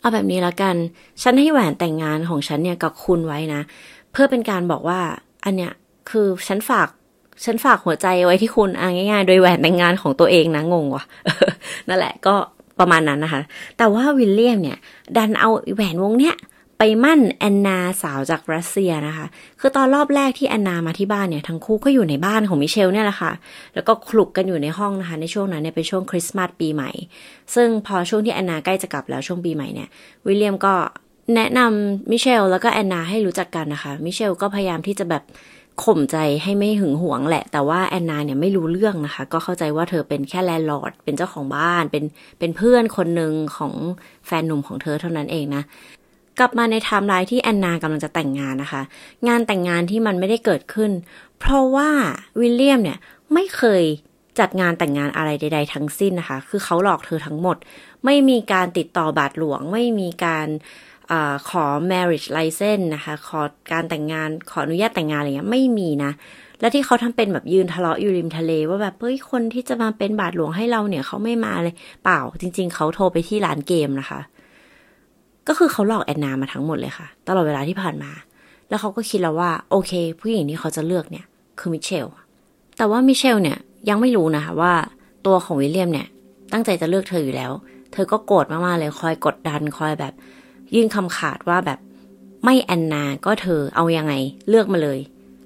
[0.00, 0.74] เอาแบบนี้ละกัน
[1.22, 3.60] ฉันให้แหวนแต่งงานของฉันเนี่ยกับคุณไว้นะ
[4.12, 5.00] เพื่อเป็นการบอกว่า
[5.44, 5.72] อันเนี้ย
[6.10, 6.88] คือฉันฝาก
[7.44, 11.04] ฉันฝากหัวใจไว้ที่คุณอะง่ายๆ โดยแหวนแต่งงานของตัวเองนะงงวะ
[11.88, 12.34] นั่นแหละก็
[12.78, 13.42] ประมาณนั้นนะคะ
[13.78, 14.78] แต่ว่าวิลเลียมเนี่ย
[15.16, 16.34] ดันเอาแหวนวงเนี้ย
[16.78, 19.26] ไปหมั้นแอนนาสาวจากรัสเซียนะคะ
[19.60, 23.32] คือตอนรอบแรกที่แอนนามาที่บ้านเนี่ย ทั้งคู่ก็อยู่ในบ้านของมิเชลเนี่ยแหละค่ะ
[23.74, 26.90] แล้วก็คลุกกันอยู่ในห้องนะคะ ในช่วงนั้นเนี่ยเป็นช่วงคริสต์มาสปีใหม่
[27.54, 29.88] ซึ่งพอช่วงที่แอนนาใกล้จะกลับแล้วช่วงปีใหม่เนี่ย
[30.26, 30.74] วิลเลียมก็
[31.34, 35.22] แนะนำมิเชลแล้วก็แอนนาให้รู้จักกันนะคะ มิเชลก็พยายามที่จะแบบ
[35.84, 42.04] ข่มใจให้ไม่หึงหวงแหละ แต่ว่าแอนนาเนี่ยไม่รู้เรื่องนะคะ ก็เข้าใจว่าเธอเป็นแค่ landlord เป็นเจ้าของบ้าน เป็น
[42.38, 43.72] เป็นเพื่อนคนหนึ่งของ
[44.26, 45.62] แฟนหนุ่มของเธอเท่านั้นเองนะ
[46.38, 48.82] กลับมาในไทม์ไลน์ที่แอนนากำลังจะแต่งงานนะคะ
[49.28, 50.90] งานแต่งงานที่มันไม่ได้เกิดขึ้น
[51.38, 51.90] เพราะว่า
[52.40, 52.98] วิลเลียมเนี่ย
[53.32, 53.82] ไม่เคย
[54.38, 57.56] จัดงานแต่งงานอะไรใด ๆ ทั้งสิ้นนะคะ คือเขาหลอกเธอทั้งหมด
[58.04, 61.12] ไม่มีการติดต่อบาทหลวง ไม่มีการ
[61.48, 63.40] ขอ marriage license นะคะ ขอ
[63.72, 66.12] การแต่งงาน ขออนุญาตแต่งงานอะไรเงี้ย ไม่มีนะ
[66.60, 74.20] และที่เขาทำเป็นแบบยืนทะเลาะอยู่ริมทะเล ว่าแบบ เฮ้ย คนที่จะมาเป็นบาทหลวงให้เราเนี่ยเขาไม่มาเลย เปล่า จริง ๆ เขาโทรไปที่ร้านเกมนะคะ
[75.48, 78.12] ก็คือเขาหลอกแอนนามาทั้งหมดเลยค่ะ ตลอดเวลาที่ผ่านมา
[78.68, 81.26] แล้วเขาก็คิดแล้วว่า โอเค ผู้หญิงที่เขาจะเลือกเนี่ย
[81.58, 82.06] คือมิเชล
[82.76, 84.72] แต่ว่ามิเชลเนี่ยยังไม่รู้นะคะว่า
[85.26, 86.06] ตัวของวิลเลียมเนี่ย
[86.52, 87.52] ตั้งใจจะเลือกเธออยู่แล้ว
[87.92, 90.12] เธอก็โกรธมากๆเลยคอยกดดันคอยแบบ
[90.74, 91.78] ยื่นคำขาดว่าแบบ
[92.44, 94.12] ไม่แอนนาก็เธอเอายังไง
[94.48, 94.98] เลือกมาเลย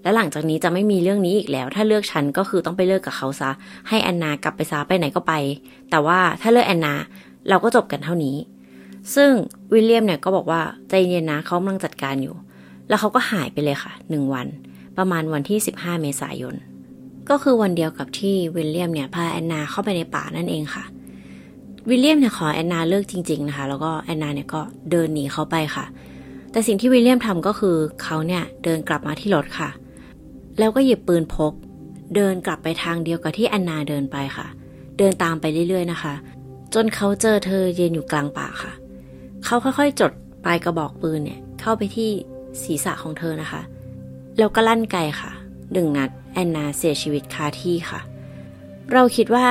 [0.02, 3.50] แล้วหลังจากนี้จะไม่มีเรื่องนี้อีกแล้ว ถ้าเลือกฉันก็คือต้องไปเลิกกับเขาซะ
[3.88, 5.32] ให้แอนนากลับไปซะไปไหนก็ไป
[5.90, 6.94] แต่ว่าถ้าเลือกแอนนา
[7.48, 8.36] เราก็จบกันเท่านี้
[9.14, 9.30] ซึ่ง
[9.72, 12.34] วิลเลียมเนี่ยก็บอกว่าใจเย็นนะเขากำลังจัดการอยู่
[12.88, 14.46] แล้วเขาก็หายไปเลยค่ะหนึ่งวัน
[14.98, 16.54] ประมาณวันที่ 15 เมษายน
[17.30, 20.84] ก็คือวันเดียวกับที่วิลเลียมเนี่ยพาแอนนาเข้าไปในป่านั่นเองค่ะ
[21.88, 25.84] วิลเลียมเนี่ยขอแอนนาเลิกจริง ๆนะคะ แล้วก็แอนนาเนี่ยก็เดินหนีเขาไปค่ะ
[26.52, 29.70] แต่สิ่งที่วิลเลียมทำก็คือเขาเนี่ยเดินกลับมาที่รถค่ะ
[30.58, 31.52] แล้วก็หยิบปืนพก
[32.14, 34.46] เดินกลับไปทางเดียวกับที่แอนนาเดินไปค่ะ
[34.98, 36.14] เดินตามไปเรื่อยๆนะคะ
[36.74, 38.72] จนเขาเจอเธอเยืนอยู่กลางป่าค่ะ
[39.50, 40.12] เขาค่อยๆ จด
[40.44, 42.10] ปลายกระบอกปืนเนี่ย เข้าไปที่
[42.62, 43.62] ศีรษะของเธอนะคะ
[44.38, 45.30] แล้วก็ลั่นไกค่ะ
[45.72, 48.00] หนึ่งนัดแอนนาเสียชีวิตคาที่ค่ะ
[48.92, 49.46] เราคิดว่า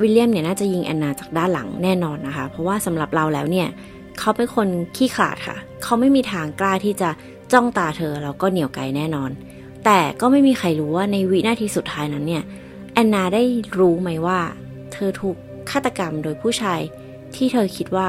[0.00, 3.68] วิลเลียมเนี่ยน่าจะยิงแอนนาจากด้านหลังแน่นอนนะคะ เพราะว่าสำหรับเราแล้วเนี่ย
[4.18, 7.10] เขาเป็นคนขี้ขลาดค่ะ เขาไม่มีทางกล้าที่จะ
[7.52, 9.30] จ้องตาเธอแล้วก็เหนี่ยวไกแน่นอน
[9.84, 12.42] แต่ก็ไม่มีใครรู้ว่าในวินาทีสุดท้ายนั้นเนี่ย
[12.92, 13.42] แอนนาได้
[13.78, 14.38] รู้ไหมว่า
[14.92, 15.36] เธอถูก
[15.70, 16.80] ฆาตกรรมโดยผู้ชาย
[17.36, 18.08] ที่เธอคิดว่า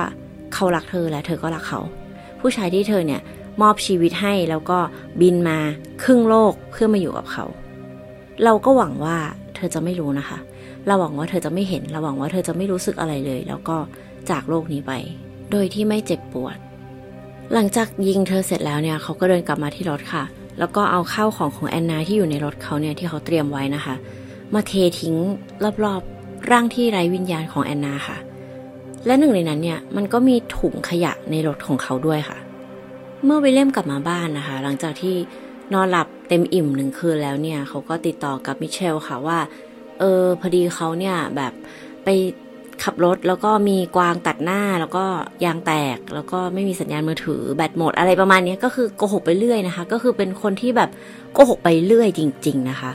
[0.55, 1.81] เขารักเธอและเธอก็รักเขา
[2.39, 3.21] ผู้ชายที่เธอเนี่ย
[3.61, 4.77] มอบชีวิตให้แล้วก็
[5.21, 5.57] บินมา
[6.03, 7.45] ครึ่งโลกเพื่อมาอยู่กับเขา
[8.43, 9.17] เราก็หวังว่า
[9.55, 10.37] เธอจะไม่รู้นะคะ
[10.87, 13.77] เราหวังว่าเธอจะไม่เห็น เราหวังว่าเธอจะไม่รู้สึกอะไรเลย แล้วก็
[14.29, 14.91] จากโลกนี้ไป
[15.51, 16.57] โดยที่ไม่เจ็บปวด
[17.53, 20.23] หลังจากยิงเธอเสร็จแล้วเนี่ยเขาก็เดินกลับมาที่รถค่ะ
[20.59, 23.95] แล้วก็เอาข้าวของของแอนนาที่อยู่ในรถเขาเนี่ยที่เขาเตรียมไว้นะคะ
[24.53, 25.15] มาเททิ้ง
[25.83, 28.17] รอบๆร่างที่ไร้วิญญาณของแอนนาค่ะ
[29.05, 32.37] และหนึ่งในนั้นเนี่ยมันก็มีถุงขยะในรถของเขาด้วยค่ะ
[33.25, 35.15] เมื่อวิลเลียมกลับมาบ้านนะคะ หลังจากที่
[35.73, 39.39] นอนหลับเต็มอิ่มหนึ่งคืนแล้วเนี่ยเขาก็ติดต่อกับมิเชลค่ะว่า
[39.99, 41.53] เออพอดีเขาเนี่ยแบบ
[42.03, 42.09] ไป
[42.83, 45.05] ขับรถแล้วก็มีกวางตัดหน้าแล้วก็
[45.45, 50.89] ยางแตกแล้วก็ไม่มีสัญญาณมือถือแบตหมดอะไรประมาณนี้ก็คือโกหกไปเรื่อยนะคะ ก็คือเป็นคนที่แบบ
[51.33, 52.91] โกหกไปเรื่อยจริง ๆ นะคะ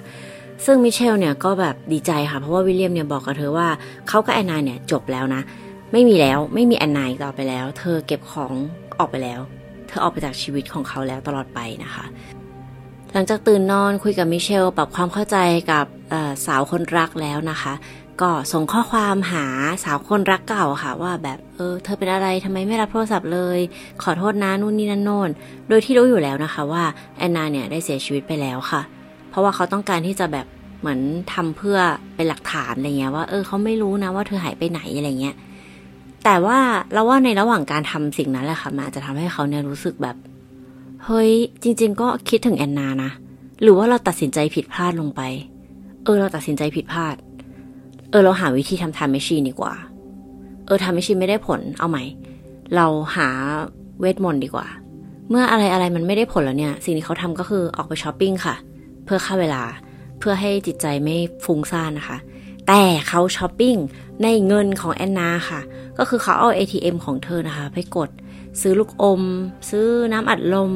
[0.65, 3.69] ซึ่งมิเชลเนี่ยก็แบบดีใจค่ะเพราะว่าวิลเลียมเนี่ยบอกกับเธอว่า
[4.09, 5.43] เขากับแอนนาเนี่ยจบแล้วนะ
[5.93, 8.55] ไม่มีแล้วไม่มีแอนนายต่อไปแล้ว เธอเก็บของ
[8.99, 9.41] ออกไปแล้ว
[9.89, 12.05] เธอออกไปจากชีวิตของเขาแล้วตลอดไปนะคะ
[13.13, 15.37] หลังจากตื่นนอนคุยกับมิเชลปรับความเข้าใจ
[15.73, 15.87] กับ
[16.47, 17.73] สาวคนรักแล้วนะคะ
[18.21, 19.47] ก็ส่งข้อความหา
[19.85, 23.59] สาวคนรักเก่าค่ะ ว่าแบบเออเธอเป็นอะไรทำไมไม่รับโทรศัพท์เลย
[24.03, 25.31] ขอโทษนะนู่นนี่นั่นโน่น
[25.69, 26.85] โดยที่รู้อยู่แล้วนะคะว่า
[27.19, 28.83] แอนนาเนี่ยได้เสียชีวิตไปแล้วค่ะ
[29.31, 30.47] เพราะว่าเขาต้องการที่จะแบบ
[30.81, 31.01] เหมือน
[31.33, 31.79] ทำเพื่อ
[32.17, 35.37] เป็นหลักฐานอะไรเงี้ยว่าเออเขาไม่รู้นะว่าเธอหายไปไหนอะไรเงี้ย
[36.25, 36.59] แต่ว่า
[36.93, 40.17] เราว่าในระหว่างการทำสิ่งนั้นแหละค่ะมันอาจจะทำให้เขาเนี่ยรู้สึกแบบ
[41.05, 41.31] เฮ้ย
[41.63, 43.11] จริง ๆ ก็คิดถึงแอนนานะ
[43.63, 45.21] หรือว่าเราตัดสินใจผิดพลาดลงไป
[46.05, 47.15] เออ เราตัดสินใจผิดพลาด
[48.11, 49.75] เออ เราหาวิธีทำทำแมชชีนดีกว่า
[50.67, 52.03] เออทำแมชชีนไม่ได้ผล เอาใหม่
[52.77, 53.29] เราหา
[54.01, 54.67] เวทมนต์ดีกว่า
[55.31, 58.55] เมื่ออะไรอะไรมันไม่ได้ผลแล้วเนี่ย สิ่งที่เขาทำก็คือออกไปช้อปปิ้งค่ะ
[59.05, 59.63] เพื่อฆ่าเวลา
[60.19, 62.17] เพื่อให้จิตใจไม่ฟุ้งซ่านนะคะ
[62.69, 63.77] แต่เขาช้อปปิ้ง
[64.23, 65.61] ในเงินของแอนนาค่ะ
[65.99, 68.11] ก็คือเขาเอา ATM ของเธอนะคะ ไปกด
[68.61, 69.23] ซื้อลูกอม
[69.71, 70.73] ซื้อน้ำอัดลม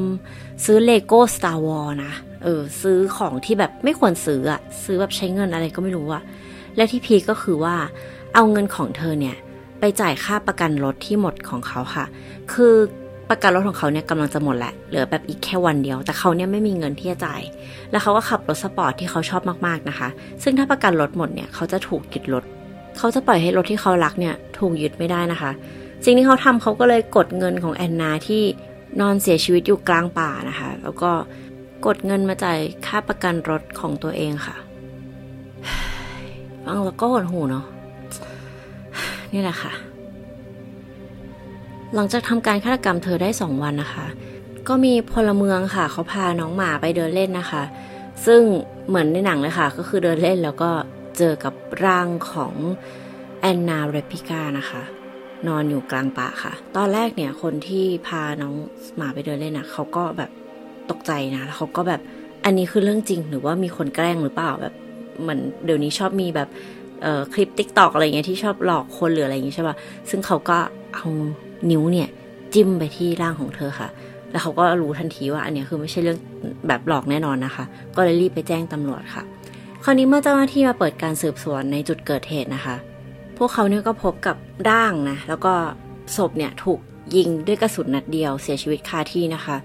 [0.65, 6.23] ซื้อ Lego Star Wars นะ เออ ซื้อของที่แบบไม่ควรซื้ออะซื้อแบบใช้เงินอะไรก็ไม่รู้อะ
[6.75, 7.75] และที่พีคก็คือว่า
[8.35, 9.35] เอาเงินของเธอเนี่ย
[9.79, 12.05] ไปจ่ายค่าประกันรถที่หมดของเขาค่ะ
[12.53, 12.75] คือ
[13.29, 17.41] ประกันรถของเขาเนี่ยกำลังจะหมดแหละ เหลือแบบอีกแค่วันเดียว แต่เขาเนี่ยไม่มีเงินที่จะจ่าย
[17.91, 20.07] แล้วเขาก็ขับรถสปอร์ตที่เขาชอบมากๆนะคะ
[20.43, 22.43] ซึ่งถ้าประกันรถหมดเนี่ยเขาจะถูกยึดรถ
[22.97, 25.51] เขาจะปล่อยให้รถที่เขารักเนี่ยถูกยึดไม่ได้นะคะ
[26.05, 28.43] สิ่งที่เขาทำเขาก็เลยกดเงินของแอนนาที่
[29.01, 31.11] นอนเสียชีวิตอยู่กลางป่านะคะ แล้วก็
[31.85, 34.55] กดเงินมาจ่ายค่าประกันรถของตัวเองค่ะ
[36.65, 37.65] ฟังแล้วก็หดหูเนาะ
[39.33, 39.71] นี่แหละค่ะ
[41.95, 44.05] หลังจากทำการฆาตกรรมเธอได้สองวันนะคะ
[44.67, 47.63] ก็มีพลเมืองค่ะ เขาพาน้องหมาไปเดินเล่นนะคะ
[48.25, 48.41] ซึ่ง
[48.87, 50.69] เหมือนในหนังเลยค่ะ ก็คือเดินเล่นแล้วก็
[51.17, 51.53] เจอกับ
[51.85, 52.53] ร่างของ
[53.41, 54.81] แอนนาเรปิก้านะคะ
[55.47, 58.53] นอนอยู่กลางป่าค่ะ ตอนแรกเนี่ยคนที่พาน้อง
[58.97, 60.31] หมาไปเดินเล่นนะเขาก็แบบ
[60.91, 62.01] ตกใจนะแล้วเขาก็แบบ
[62.45, 64.73] อันนี้คือเรื่องจริงหรือว่ามีคนแกล้งหรือเปล่าแบบ
[65.21, 66.49] เหมือนเดี๋ยวนี้ชอบมีแบบ
[67.33, 69.75] คลิปติ๊กตอกอะไรเงี้ยที่ชอบหลอกคนหรืออะไรอย่างเงี้ยใช่ป่ะ
[70.09, 70.57] ซึ่งเขาก็
[70.93, 71.05] เอา
[71.71, 72.09] นิ้วเนี่ย
[72.53, 73.89] จิ้มไปที่ร่างของเธอค่ะ
[74.31, 76.19] แล้วเขาก็รู้ทันทีว่าอันนี้คือไม่ใช่เรื่อง
[76.67, 77.63] แบบหลอกแน่นอนนะคะ
[77.95, 79.23] ก็เลยรีบไปแจ้งตำรวจค่ะ
[79.83, 82.75] คราวนี้เมื่อเจ้าหน้าที่มาเปิดการสืบสวนในจุดเกิดเหตุนะคะ
[83.37, 84.35] พวกเขาเนี่ยก็พบกับ
[84.69, 85.53] ร่างนะ แล้วก็
[86.15, 86.79] ศพเนี่ยถูก
[87.15, 89.57] ยิงด้วยกระสุนนัดเดียวเสียชีวิตคาที่นะคะ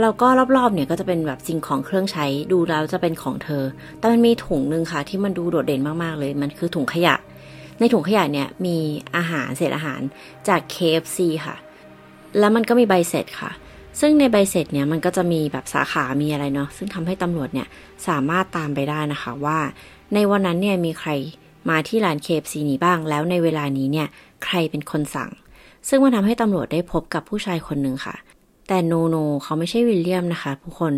[0.00, 0.26] แล้วก็
[0.56, 3.64] รอบๆ เนี่ยก็จะเป็นแบบสิ่งของเครื่องใช้ดูแล้วจะเป็นของเธอ
[3.98, 7.14] แต่มันมีถุงหนึ่งค่ะ ที่มันดูโดดเด่นมากๆเลย มันคือถุงขยะ
[7.80, 8.76] ในถุงขยะเนี่ยมี
[9.16, 10.00] อาหารเศษอาหาร
[10.48, 11.56] จาก KFC ค่ะ
[12.38, 13.50] แล้วมันก็มีใบเสร็จค่ะ
[14.00, 17.68] ซึ่งในใบเสร็จเนี่ยมันก็จะมีแบบสาขา มีอะไรเนาะ ซึ่งทำให้ตำรวจเนี่ย
[18.08, 19.58] สามารถตามไปได้นะคะว่า
[20.14, 21.10] ในวันนั้นเนี่ยมีใคร
[21.70, 24.06] มาที่ร้าน KFC นี้บ้าง แล้วในเวลานี้เนี่ย
[24.44, 25.30] ใครเป็นคนสั่ง
[25.88, 28.14] ซึ่งมันทำให้ตำรวจได้พบกับผู้ชายคนหนึ่งค่ะ
[28.68, 30.92] แต่โนโน เขาไม่ใช่วิลเลียมนะคะผู้คน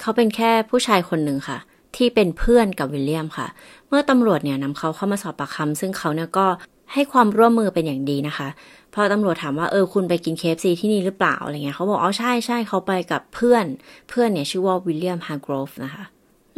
[0.00, 1.58] เขาเป็นแค่ผู้ชายคนหนึ่งค่ะ
[1.96, 3.46] ที่เป็นเพื่อนกับวิลเลียมค่ะ
[3.88, 6.46] เมื่อตำรวจเนี่ยนำเขาเข้ามาสอบปากคำซึ่งเขาเนี่ยก็
[6.92, 8.48] ให้ความร่วมมือเป็นอย่างดีนะคะ
[8.94, 13.64] พอตำรวจถามว่าเออคุณไปกิน KFC ที่นี่หรือเปล่าอะไรเงี้ยเขาบอกอ๋อใช่ใช่เขาไปกับเพื่อน
[14.08, 16.04] เพื่อนเนี่ยชื่อว่าวิลเลียมฮาร์กรีฟนะคะ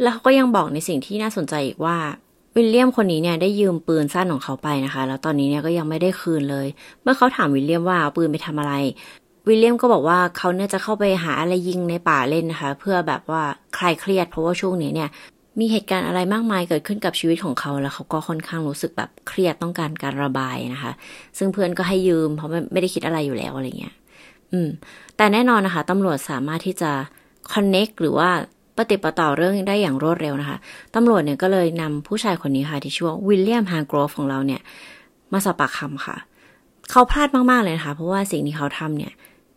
[0.01, 1.97] แล้วเขาก็ยังบอกในสิ่งที่น่าสนใจอีกว่า
[2.55, 6.67] วิลเลียมคนนี้เนี่ยได้ยืมปืนสั้นของเขาไปนะคะ แล้วตอนนี้เนี่ยก็ยังไม่ได้คืนเลย
[7.01, 8.73] เมื่อเขาถามวิลเลียมว่าเอาปืนไปทำอะไร
[9.47, 13.43] วิลเลียมก็บอกว่าเขาเนี่ยจะเข้าไปหาอะไรยิงในป่าเล่นนะคะ เพื่อแบบว่า
[13.77, 15.09] คลายเครียด เพราะว่าช่วงนี้เนี่ย
[15.59, 20.91] มีเหตุการณ์อะไรมากมายเกิดขึ้นกับชีวิตของเขาแล้วเขาก็ค่อนข้างรู้สึกแบบเครียดต้องการการระบายนะคะ
[21.37, 23.95] ซึ่งเพื่อนก็ให้ยืมเพราะไม่ได้คิดอะไรอยู่แล้วอะไรเงี้ย
[24.51, 24.69] อืม
[25.17, 26.91] แต่แน่นอนนะคะตำรวจสามารถที่จะ
[27.53, 28.29] connect หรือว่า
[28.77, 30.57] ปฏิปต่อเรื่องได้อย่างรวดเร็วนะคะ
[30.95, 34.61] ตำรวจเนี่ยก็เลยนำผู้ชายคนนี้ค่ะ ที่ชื่อว่าวิลเลียมฮาร์กรฟของเราเนี่ย
[35.33, 36.17] มาสอบปากคำค่ะ
[36.91, 39.11] เขาพลาดมากๆเลยนะคะ เพราะว่าสิ่งที่เขาทำเนี่ย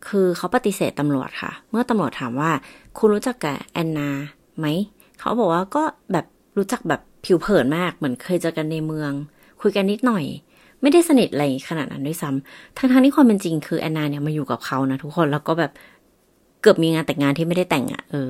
[0.07, 2.51] คือเขาปฏิเสธตำรวจค่ะ เมื่อตำรวจถามว่า
[2.97, 4.09] คุณรู้จักกับแอนนา
[4.59, 4.65] ไหม
[5.19, 6.25] เขาบอกว่าก็แบบ
[6.57, 9.11] รู้จักแบบผิวเผินมากเหมือนเคยเจอกันในเมือง
[9.61, 10.25] คุยกันนิดหน่อย
[10.81, 15.71] ไม่ได้สนิทอะไรขนาดนั้นด้วยซ้ำทั้งๆที่ความเป็นจริงคือแอนนาเนี่ยมาอยู่กับเขานะทุกคนแล้วก็แบบ
[16.61, 18.29] เกือบมีงานแต่งงานที่ไม่ได้แต่งอะ่ะเออ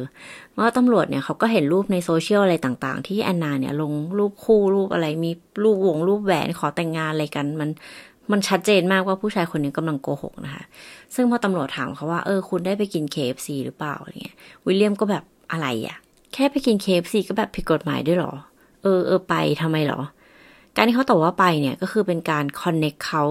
[0.53, 5.31] เมื่อตำรวจเนี่ยเขาก็เห็นรูปในโซเชียลอะไรต่าง ๆ ที่แอนนาเนี่ยลงรูปคู่รูปอะไรมี
[5.63, 7.69] รูปวงรูปแหวนขอแต่งงานอะไรกันมัน
[8.31, 10.63] มันชัดเจนมากว่าผู้ชายคนนี้กำลังโกหกนะคะ
[11.15, 15.97] ซึ่งพอตำรวจถามเขาว่า เออ คุณได้ไปกิน KFC หรือเปล่าอะไรเงี้ย วิลเลียมก็แบบอะไรอะ่ะ
[16.33, 18.33] แค่ไปกิน KFC ก็แบบผิดกฎหมายด้วยหรอ
[18.83, 20.01] เออเออไปทำไมหรอ
[20.75, 23.23] การที่เขาตอบว่าไปเนี่ยก็คือเป็นการคอนเน็กเขา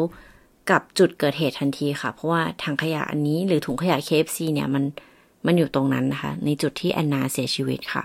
[0.70, 4.84] กับจุดเกิดเหตุทันทีค่ะ เพราะว่าถังขยะอันนี้หรือถุงขยะ KFC เนี่ยมัน
[5.46, 8.04] มันอยู่ตรงนั้นนะคะ ในจุดที่แอนนาเสียชีวิตค่ะ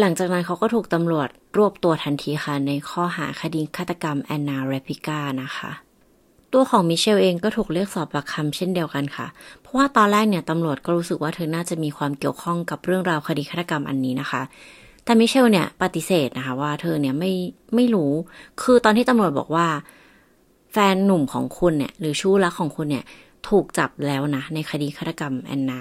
[0.00, 5.70] หลังจากนั้นเขาก็ถูกตำรวจรวบตัวทันทีค่ะ ในข้อหาคดีฆาตกรรมแอนนาเรปิก้านะคะ
[6.52, 9.26] ตัวของมิเชลเองก็ถูกเรียกสอบปากคำเช่นเดียวกันค่ะ
[9.60, 14.42] เพราะว่าตอนแรกเนี่ยตำรวจก็รู้สึกว่าเธอน่าจะมีความเกี่ยวข้องกับเรื่องราวคดีฆาตกรรมอันนี้นะคะ
[15.04, 17.32] แต่มิเชลเนี่ยปฏิเสธนะคะว่าเธอเนี่ยไม่
[17.74, 18.12] ไม่รู้
[18.62, 19.66] คือตอนที่ตำรวจบอกว่า
[20.72, 23.04] แฟนหนุ่มของคุณเนี่ยหรือชู้รักของคุณเนี่ย
[23.48, 25.80] ถูกจับแล้วนะในคดีฆาตกรรมแอนนา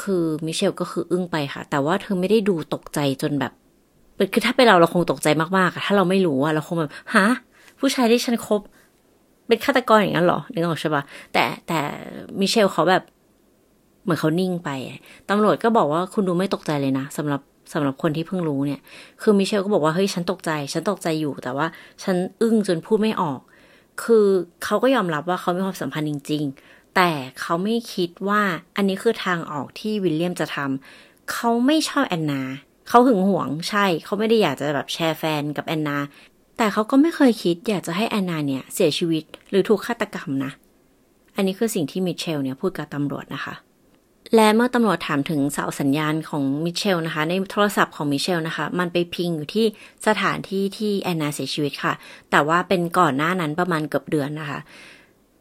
[0.00, 3.52] คือมิเชลก็คืออึ้งไปค่ะ แต่ว่าเธอไม่ได้ดูตกใจจนแบบ
[4.32, 7.26] คือถ้าเป็นเราเราคงตกใจมากๆอะถ้าเราไม่รู้อะเราคงแบบฮะ
[7.80, 8.60] ผู้ชายที่ฉันคบ
[9.48, 11.02] เป็นฆาตกรอย่างนั้นหรอนึกออกใช่ปะ
[11.32, 11.78] แต่แต่
[12.40, 13.02] มิเชลเขาแบบ
[14.04, 14.70] เหมือนเขานิ่งไป
[15.30, 17.40] ตำรวจก็บอกว่าคุณดูไม่ตกใจเลยนะสำหรับ
[17.72, 18.80] สำหรับคนที่เพิ่งรู้เนี่ย
[19.22, 21.66] คือมิเชลก็บอกว่าเฮ้ยฉันตกใจ ฉันตกใจอยู่ แต่ว่า
[22.02, 23.40] ฉันอึ้งจนพูดไม่ออก
[24.02, 24.26] คือ
[24.64, 26.44] เขาก็ยอมรับว่าเขามีความสัมพันธ์จริง
[26.96, 28.42] แต่เขาไม่คิดว่า
[28.76, 32.42] อันนี้คือทางออกที่วิลเลียมจะทำเขาไม่ชอบแอนนา
[32.88, 35.96] เขาหึงหวงใช่ เขาไม่ได้อยากจะแบบแชร์แฟนกับแอนนา
[36.56, 40.52] แต่เขาก็ไม่เคยคิดอยากจะให้แอนนาเนี่ยเสียชีวิตหรือถูกฆาตกรรมนะ
[41.36, 43.54] อันนี้คือสิ่งที่มิเชลเนี่ยพูดกับตำรวจนะคะ
[44.34, 49.66] และเมื่อตำรวจถามถึงเสาสัญญาณของมิเชลนะคะ ในโทรศัพท์ของมิเชลนะคะ มันไปพิงอยู่ที่
[50.06, 51.92] สถานที่ที่แอนนาเสียชีวิตค่ะ
[52.30, 54.58] แต่ว่าเป็นก่อนหน้านั้นประมาณเกือบเดือนนะคะ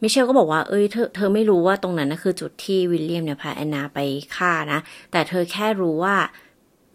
[0.01, 3.99] มิเชลก็บอกว่า เอ้ย เธอ เธอไม่รู้ว่าตรงนั้นนะคือจุดที่วิลเลียมเนี่ยพาแอนนาไป
[4.35, 4.79] ฆ่านะ
[5.11, 6.15] แต่เธอแค่รู้ว่า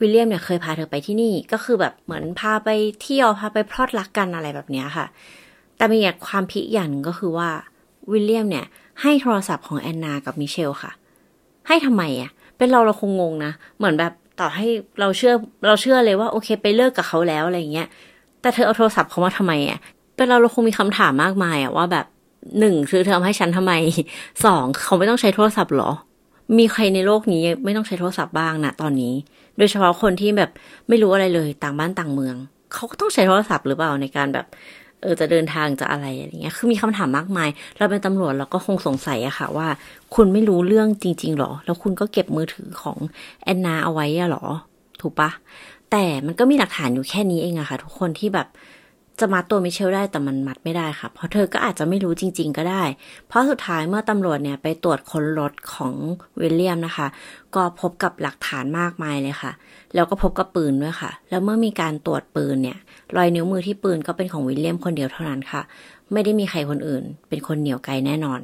[0.00, 2.68] วิลเลียมเนี่ยเคยพาเธอไปที่นี่ ก็คือแบบเหมือนพาไป
[3.02, 5.06] เที่ยวพาไปพลอดรักกันอะไรแบบนี้ค่ะ
[5.76, 7.48] แต่มีอย่างความพิอย่างก็คือว่า
[8.12, 8.66] วิลเลียมเนี่ย
[9.02, 10.92] ให้โทรศัพท์ของแอนนากับมิเชลค่ะ
[11.68, 14.66] ให้ทำไมอะ เป็นเราเราคงงงนะ เหมือนแบบต่อให้
[15.00, 15.34] เราเชื่อ
[15.66, 17.88] เราเชื่อเลยว่าโอเคไปเลิกกับเขาแล้วอะไรเงี้ย
[18.40, 19.78] แต่เธอเอาโทรศัพท์เขามาทำไมอะ
[20.16, 22.06] เป็นเราเราคงมีคำถามมากมายอะว่าแบบ
[22.58, 23.72] หนึ่งคือเธอให้ฉันทำไม
[24.44, 25.90] สองเขาไม่ต้องใช้โทรศัพท์หรอ
[26.58, 29.14] มีใครในโลกนี้ไม่ต้องใช้โทรศัพท์บ้างนะตอนนี้
[29.58, 30.50] โดยเฉพาะคนที่แบบ
[30.88, 32.36] ไม่รู้อะไรเลยต่างบ้านต่างเมือง
[32.72, 34.46] เขาก็ต้องใช้โทรศัพท์หรือเปล่าในการแบบ
[35.02, 39.68] เออจะเดินทางจะอะไรอะไรเงี้ย คือมีคำถามมากมาย เราเป็นตำรวจเราก็คงสงสัยอะค่ะ ว่า
[40.14, 42.98] คุณไม่รู้เรื่องจริง ๆหรอ แล้วคุณก็เก็บมือถือของ
[43.42, 44.44] แอนนาเอาไว้อะหรอ
[45.00, 45.30] ถูกปะ
[45.90, 48.46] แต่มันก็มีหลักฐานอยู่แค่นี้เองอะค่ะ ทุกคนที่แบบ
[49.20, 52.82] จะมัดตัวมิเชลได้แต่มันมัดไม่ได้ค่ะ เพราะเธอก็อาจจะไม่รู้จริง ๆ ก็ได้
[53.28, 55.94] เพราะสุดท้ายเมื่อตำรวจเนี่ยไปตรวจค้นรถของ
[56.40, 57.06] วิลเลียมนะคะ
[57.54, 59.52] ก็พบกับหลักฐานมากมายเลยค่ะ
[59.94, 62.78] แล้วก็พบกับปืนด้วยค่ะ แล้วเมื่อมีการตรวจปืนเนี่ย
[63.16, 65.62] รอยนิ้วมือที่ปืนก็เป็นของวิลเลียมคนเดียวเท่านั้นค่ะ
[66.12, 68.40] ไม่ได้มีใครคนอื่น เป็นคนเหนียวไกลแน่นอน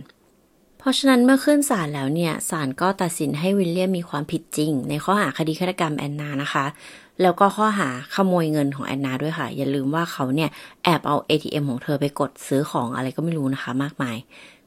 [0.85, 6.65] เพราะฉะนั้นเมื่อขึ้นศาลแล้วเนี่ยศาลก็ตัดสินให้วิลเลียมมีความผิดจริง ในข้อหาคดีฆาตกรรมแอนนานะคะ
[7.23, 10.51] แล้วก็ข้อหาขโมยเงินของแอนนาด้วยค่ะ อย่าลืมว่าเขาเนี่ย
[10.85, 14.17] แอบเอา ATM ของเธอไปกดซื้อของอะไรก็ไม่รู้นะคะ มากมาย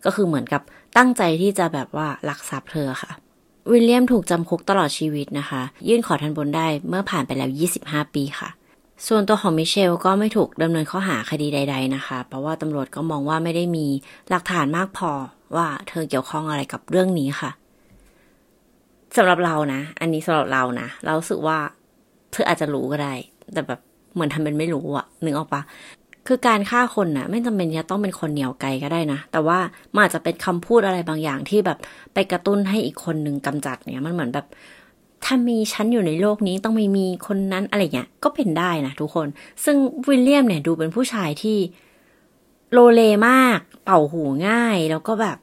[0.06, 0.62] ก็คือเหมือนกับ
[0.98, 3.12] ตั้งใจที่จะแบบว่าลักทรัพย์เธอค่ะ
[3.72, 7.50] วิลเลียมถูกจำคุกตลอดชีวิตนะคะ ยื่นขอทันบนได้เมื่อผ่านไปแล้ว
[7.84, 8.50] 25 ปีค่ะ
[9.08, 13.88] ส่วนตัวของมิเชลก็ไม่ถูกดำเนินข้อหาคดีใด ๆนะคะ เพราะว่าตำรวจก็มองว่าไม่ได้มี
[14.30, 15.12] หลักฐานมากพอ
[15.56, 17.52] ว่าเธอเกี่ยวข้องอะไรกับเรื่องนี้ค่ะ
[19.18, 21.58] สำหรับเรานะ อันนี้สำหรับเรานะ เราสึกว่า
[22.32, 23.14] เธออาจจะรู้ก็ได้
[23.54, 23.80] แต่แบบ
[24.14, 25.62] เหมือนทำเป็นไม่รู้อะนึกออกปะ
[26.28, 29.60] คือการฆ่าคนนะ่ะ ไม่จำเป็นจะต้องเป็นคนเหนียวไกลก็ได้นะ แต่ว่า
[29.94, 31.78] มันอาจจะเป็นคำพูดอะไรบางอย่างที่แบบ
[32.14, 34.46] ไปกระตุ้นให้อีกคนหนึ่งกำจัดเนี่ยมันเหมือนแบบ
[35.26, 39.28] ถ้ามีฉันอยู่ในโลกนี้ต้องไม่มีคนนั้นอะไรเงี้ยก็เป็นได้นะทุกคน
[39.66, 41.58] ซึ่งวิลเลียมเนี่ยดูเป็นผู้ชายที่
[42.72, 45.38] โลเลมาก เป่าหูง่ายแล้วก็แบบ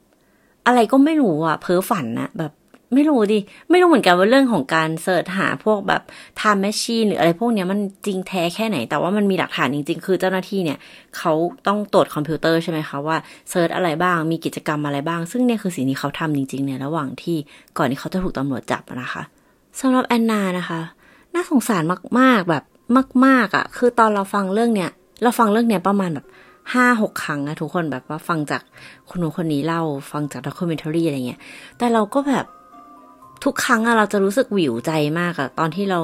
[0.66, 2.52] อะไรก็ไม่รู้อะเพ้อฝันนะแบบ
[2.94, 3.38] ไม่รู้ดิ
[3.70, 6.02] ไม่รู้เหมือนกันว่าเรื่องของการ search หาพวกแบบ
[6.40, 10.78] time machine หรืออะไรพวกเนี้ยมันจริงแท้แค่ไหน แต่ว่ามันมีหลักฐานจริง ๆ คือเจ้าหน้าที่เนี่ย
[11.16, 11.32] เขา
[11.66, 13.16] ต้องตรวจคอมพิวเตอร์ใช่ไหมคะว่า
[13.50, 17.36] search อะไรบ้าง มีกิจกรรมอะไรบ้าง ซึ่งเนี่ยคือสิ่งที่เขาทำจริง ๆ ในระหว่างที่
[17.78, 19.22] ก่อนที่เขาจะถูกตำรวจจับนะคะ
[19.80, 20.80] สำหรับแอนนานะคะ
[21.34, 21.82] น่าสงสาร
[22.20, 22.64] มากๆแบบ
[23.26, 24.90] มาก ๆอะ่ะ คือตอนเราฟังเรื่องเนี้ย
[25.22, 26.26] เราฟังเรื่องเนี้ยประมาณแบบ
[26.72, 28.62] ห้าหกครั้งนะทุกคนแบบว่าฟังจาก
[29.08, 31.40] คนนู้นคนนี้เล่า ฟังจากด็อกิเมนทารีอะไรเงี้ย
[31.78, 32.46] แต่เราก็แบบ
[33.44, 36.00] ทุกครั้งอะเราจะรู้สึกหวิวใจมากอะตอนที่เรา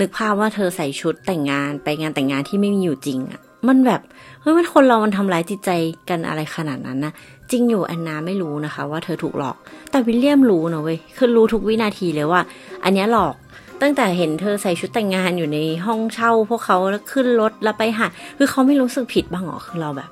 [0.00, 4.00] นึกภาพว่าเธอใส่ชุดแต่งงานไปงานแต่งงานที่ไม่มีอยู่จริงอะมันแบบ
[4.40, 5.70] เฮ้ยมันคนเรามันทำร้ายจิตใจ
[6.10, 7.12] กันอะไรขนาดนั้นนะ
[7.50, 9.56] จริงอยู่แอนนาไม่รู้นะคะ ว่าเธอถูกหลอก
[9.90, 12.40] แต่วิลเลียมรู้นะเว้ยคือรู้ทุกวินาทีเลยว่า
[12.84, 13.34] อันนี้หลอก
[13.82, 18.06] ตั้งแต่เห็นเธอใส่ชุดแต่งงานอยู่ในห้องเช่า พวกเขาแล้วขึ้นรถแล้วไปหา
[18.38, 20.10] คือเขาไม่รู้สึกผิดบ้างหรอคือเราแบบ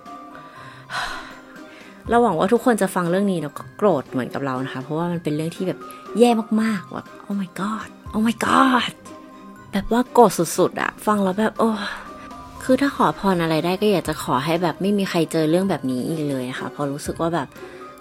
[2.11, 5.79] เราหวังว่าทุกคนจะฟังเรื่องนี้แล้วก็โกรธเหมือนกับเรานะคะ เพราะว่ามันเป็นเรื่องที่แบบ
[6.19, 6.31] แย่
[6.63, 8.93] มากๆแบบโอ้ my god โอ้ my god
[9.73, 11.71] แบบว่าโกรธสุดๆอะฟังแล้วแบบโอ้
[12.65, 17.49] คือถ้าขอพรอะไรได้ก็อยากจะขอให้แบบไม่มีใครเจอเรื่องแบบนี้อีกเลยนะคะเพราะรู้สึกว่าแบบ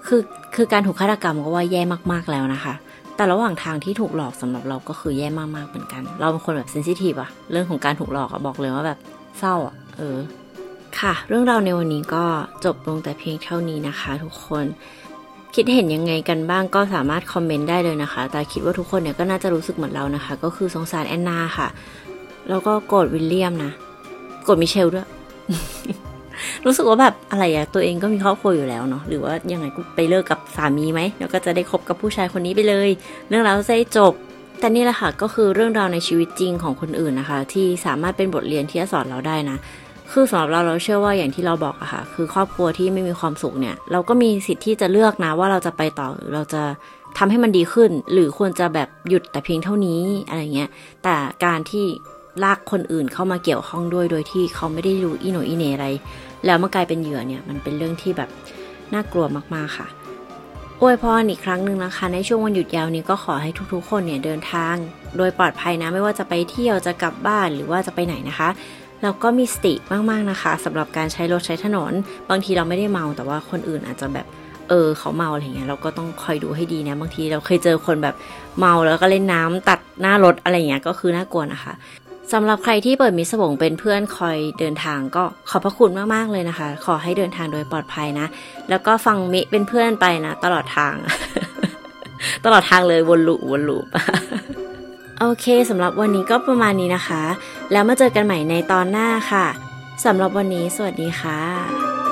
[0.07, 0.21] คือ
[0.55, 2.73] คือการถูกฆาตกรรมก็ว่าแย่มากๆแล้วนะคะ
[3.17, 8.99] แต่ระหว่างทางที่ถูกหลอกสำหรับเราก็คือแย่มากๆเหมือนกัน เราเป็นคนแบบเซนซิทีฟอะเรื่องของการถูกหลอกอะบอกเลยว่าแบบ
[9.39, 10.17] เศร้าอะเออ
[10.99, 12.23] ค่ะ เรื่องราวในวันนี้ก็
[12.65, 14.65] จบลงแต่เพียงเท่านี้นะคะ ทุกคน
[15.55, 21.67] คิดเห็นยังไงกันบ้างก็สามารถคอมเมนต์ได้เลยนะคะ แต่คิดว่าทุกคนเนี่ยก็น่าจะรู้สึกเหมือนเรานะคะ ก็คือสงสารแอนนาค่ะ
[22.49, 23.71] แล้วก็โกรธวิลเลียมนะ
[24.43, 25.07] โกรธมิเชลด้วย
[26.65, 32.89] รู้สึกว่าแบบอะไรอะตัวเองก็มีครอบครัวอยู่แล้วเนาะหรือว่ายังไงก็ไปเลิกกับสามีไหมแล้วก็จะได้คบกับผู้ชายคนนี้ไปเลย
[33.29, 34.13] เรื่องราวจะได้จบ
[34.59, 39.57] แต่นี่แหละค่ะก็คือเรื่องราวในชีวิตจริงของคนอื่นนะคะ ที่สามารถเป็นบทเรียนที่จะสอนเราได้นะ
[40.11, 46.63] คือสำหรับเราเราเชื่อว่าอย่างที่เราบอกอะค่ะ คือครอบครัวที่ไม่มีความสุขเนี่ย เราก็มีสิทธิ์ที่จะเลือกนะ ว่าเราจะไปต่อหรือเราจะ
[47.17, 50.69] ทำให้มันดีขึ้น หรือควรจะแบบหยุดแต่เพียงเท่านี้อะไรเงี้ย
[51.03, 51.85] แต่การที่
[52.43, 55.87] ลากคนอื่นเข้ามาเกี่ยวข้องด้วยโดยที่เขาไม่ได้รู้อีโนอีเนอะไร
[56.45, 58.29] แล้วมากลายเป็นเหยื่อเนี่ยมันเป็นเรื่องที่แบบ
[58.93, 59.87] น่ากลัวมากๆค่ะ
[60.81, 64.75] อวยพรอีกครั้งหนึ่งนะคะ ในช่วงวันหยุดยาวนี้ก็ขอให้ทุกๆ คนเนี่ยเดินทาง
[65.17, 68.49] โดยปลอดภัยนะไม่ว่าจะไปเที่ยวจะกลับบ้านหรือว่าจะไปไหนนะคะ
[69.03, 69.73] เราก็มีสติ
[70.09, 71.93] มากๆนะคะสำหรับการใช้รถใช้ถนน
[72.29, 74.27] บางทีเราไม่ได้เมาแต่ว่าคนอื่นอาจจะแบบ
[74.69, 78.15] เออเขาเมาอะไรเงี้ยเราก็ต้องคอยดูให้ดีนะบางทีเราเคยเจอคนแบบ
[78.59, 81.73] เมาแล้วก็เล่นน้ำตัดหน้ารถอะไรเงี้ยก็คือน่ากลัวนะคะ
[82.33, 88.27] สำหรับใครที่เปิดมิสบงเป็นเพื่อนคอยเดินทางก็ขอบพระคุณมาก ๆ เลยนะคะ ขอให้เดินทางโดยปลอดภัยนะ
[88.69, 90.95] แล้วก็ฟังมิเป็นเพื่อนไปนะ ตลอดทาง
[92.45, 93.85] ตลอดทางเลยวนลูปวนลูป
[95.19, 97.23] โอเคสำหรับวันนี้ก็ประมาณนี้นะคะ
[97.71, 99.45] แล้วมาเจอกันใหม่ในตอนหน้าค่ะ
[100.05, 102.06] สำหรับวันนี้สวัสดีค่ะ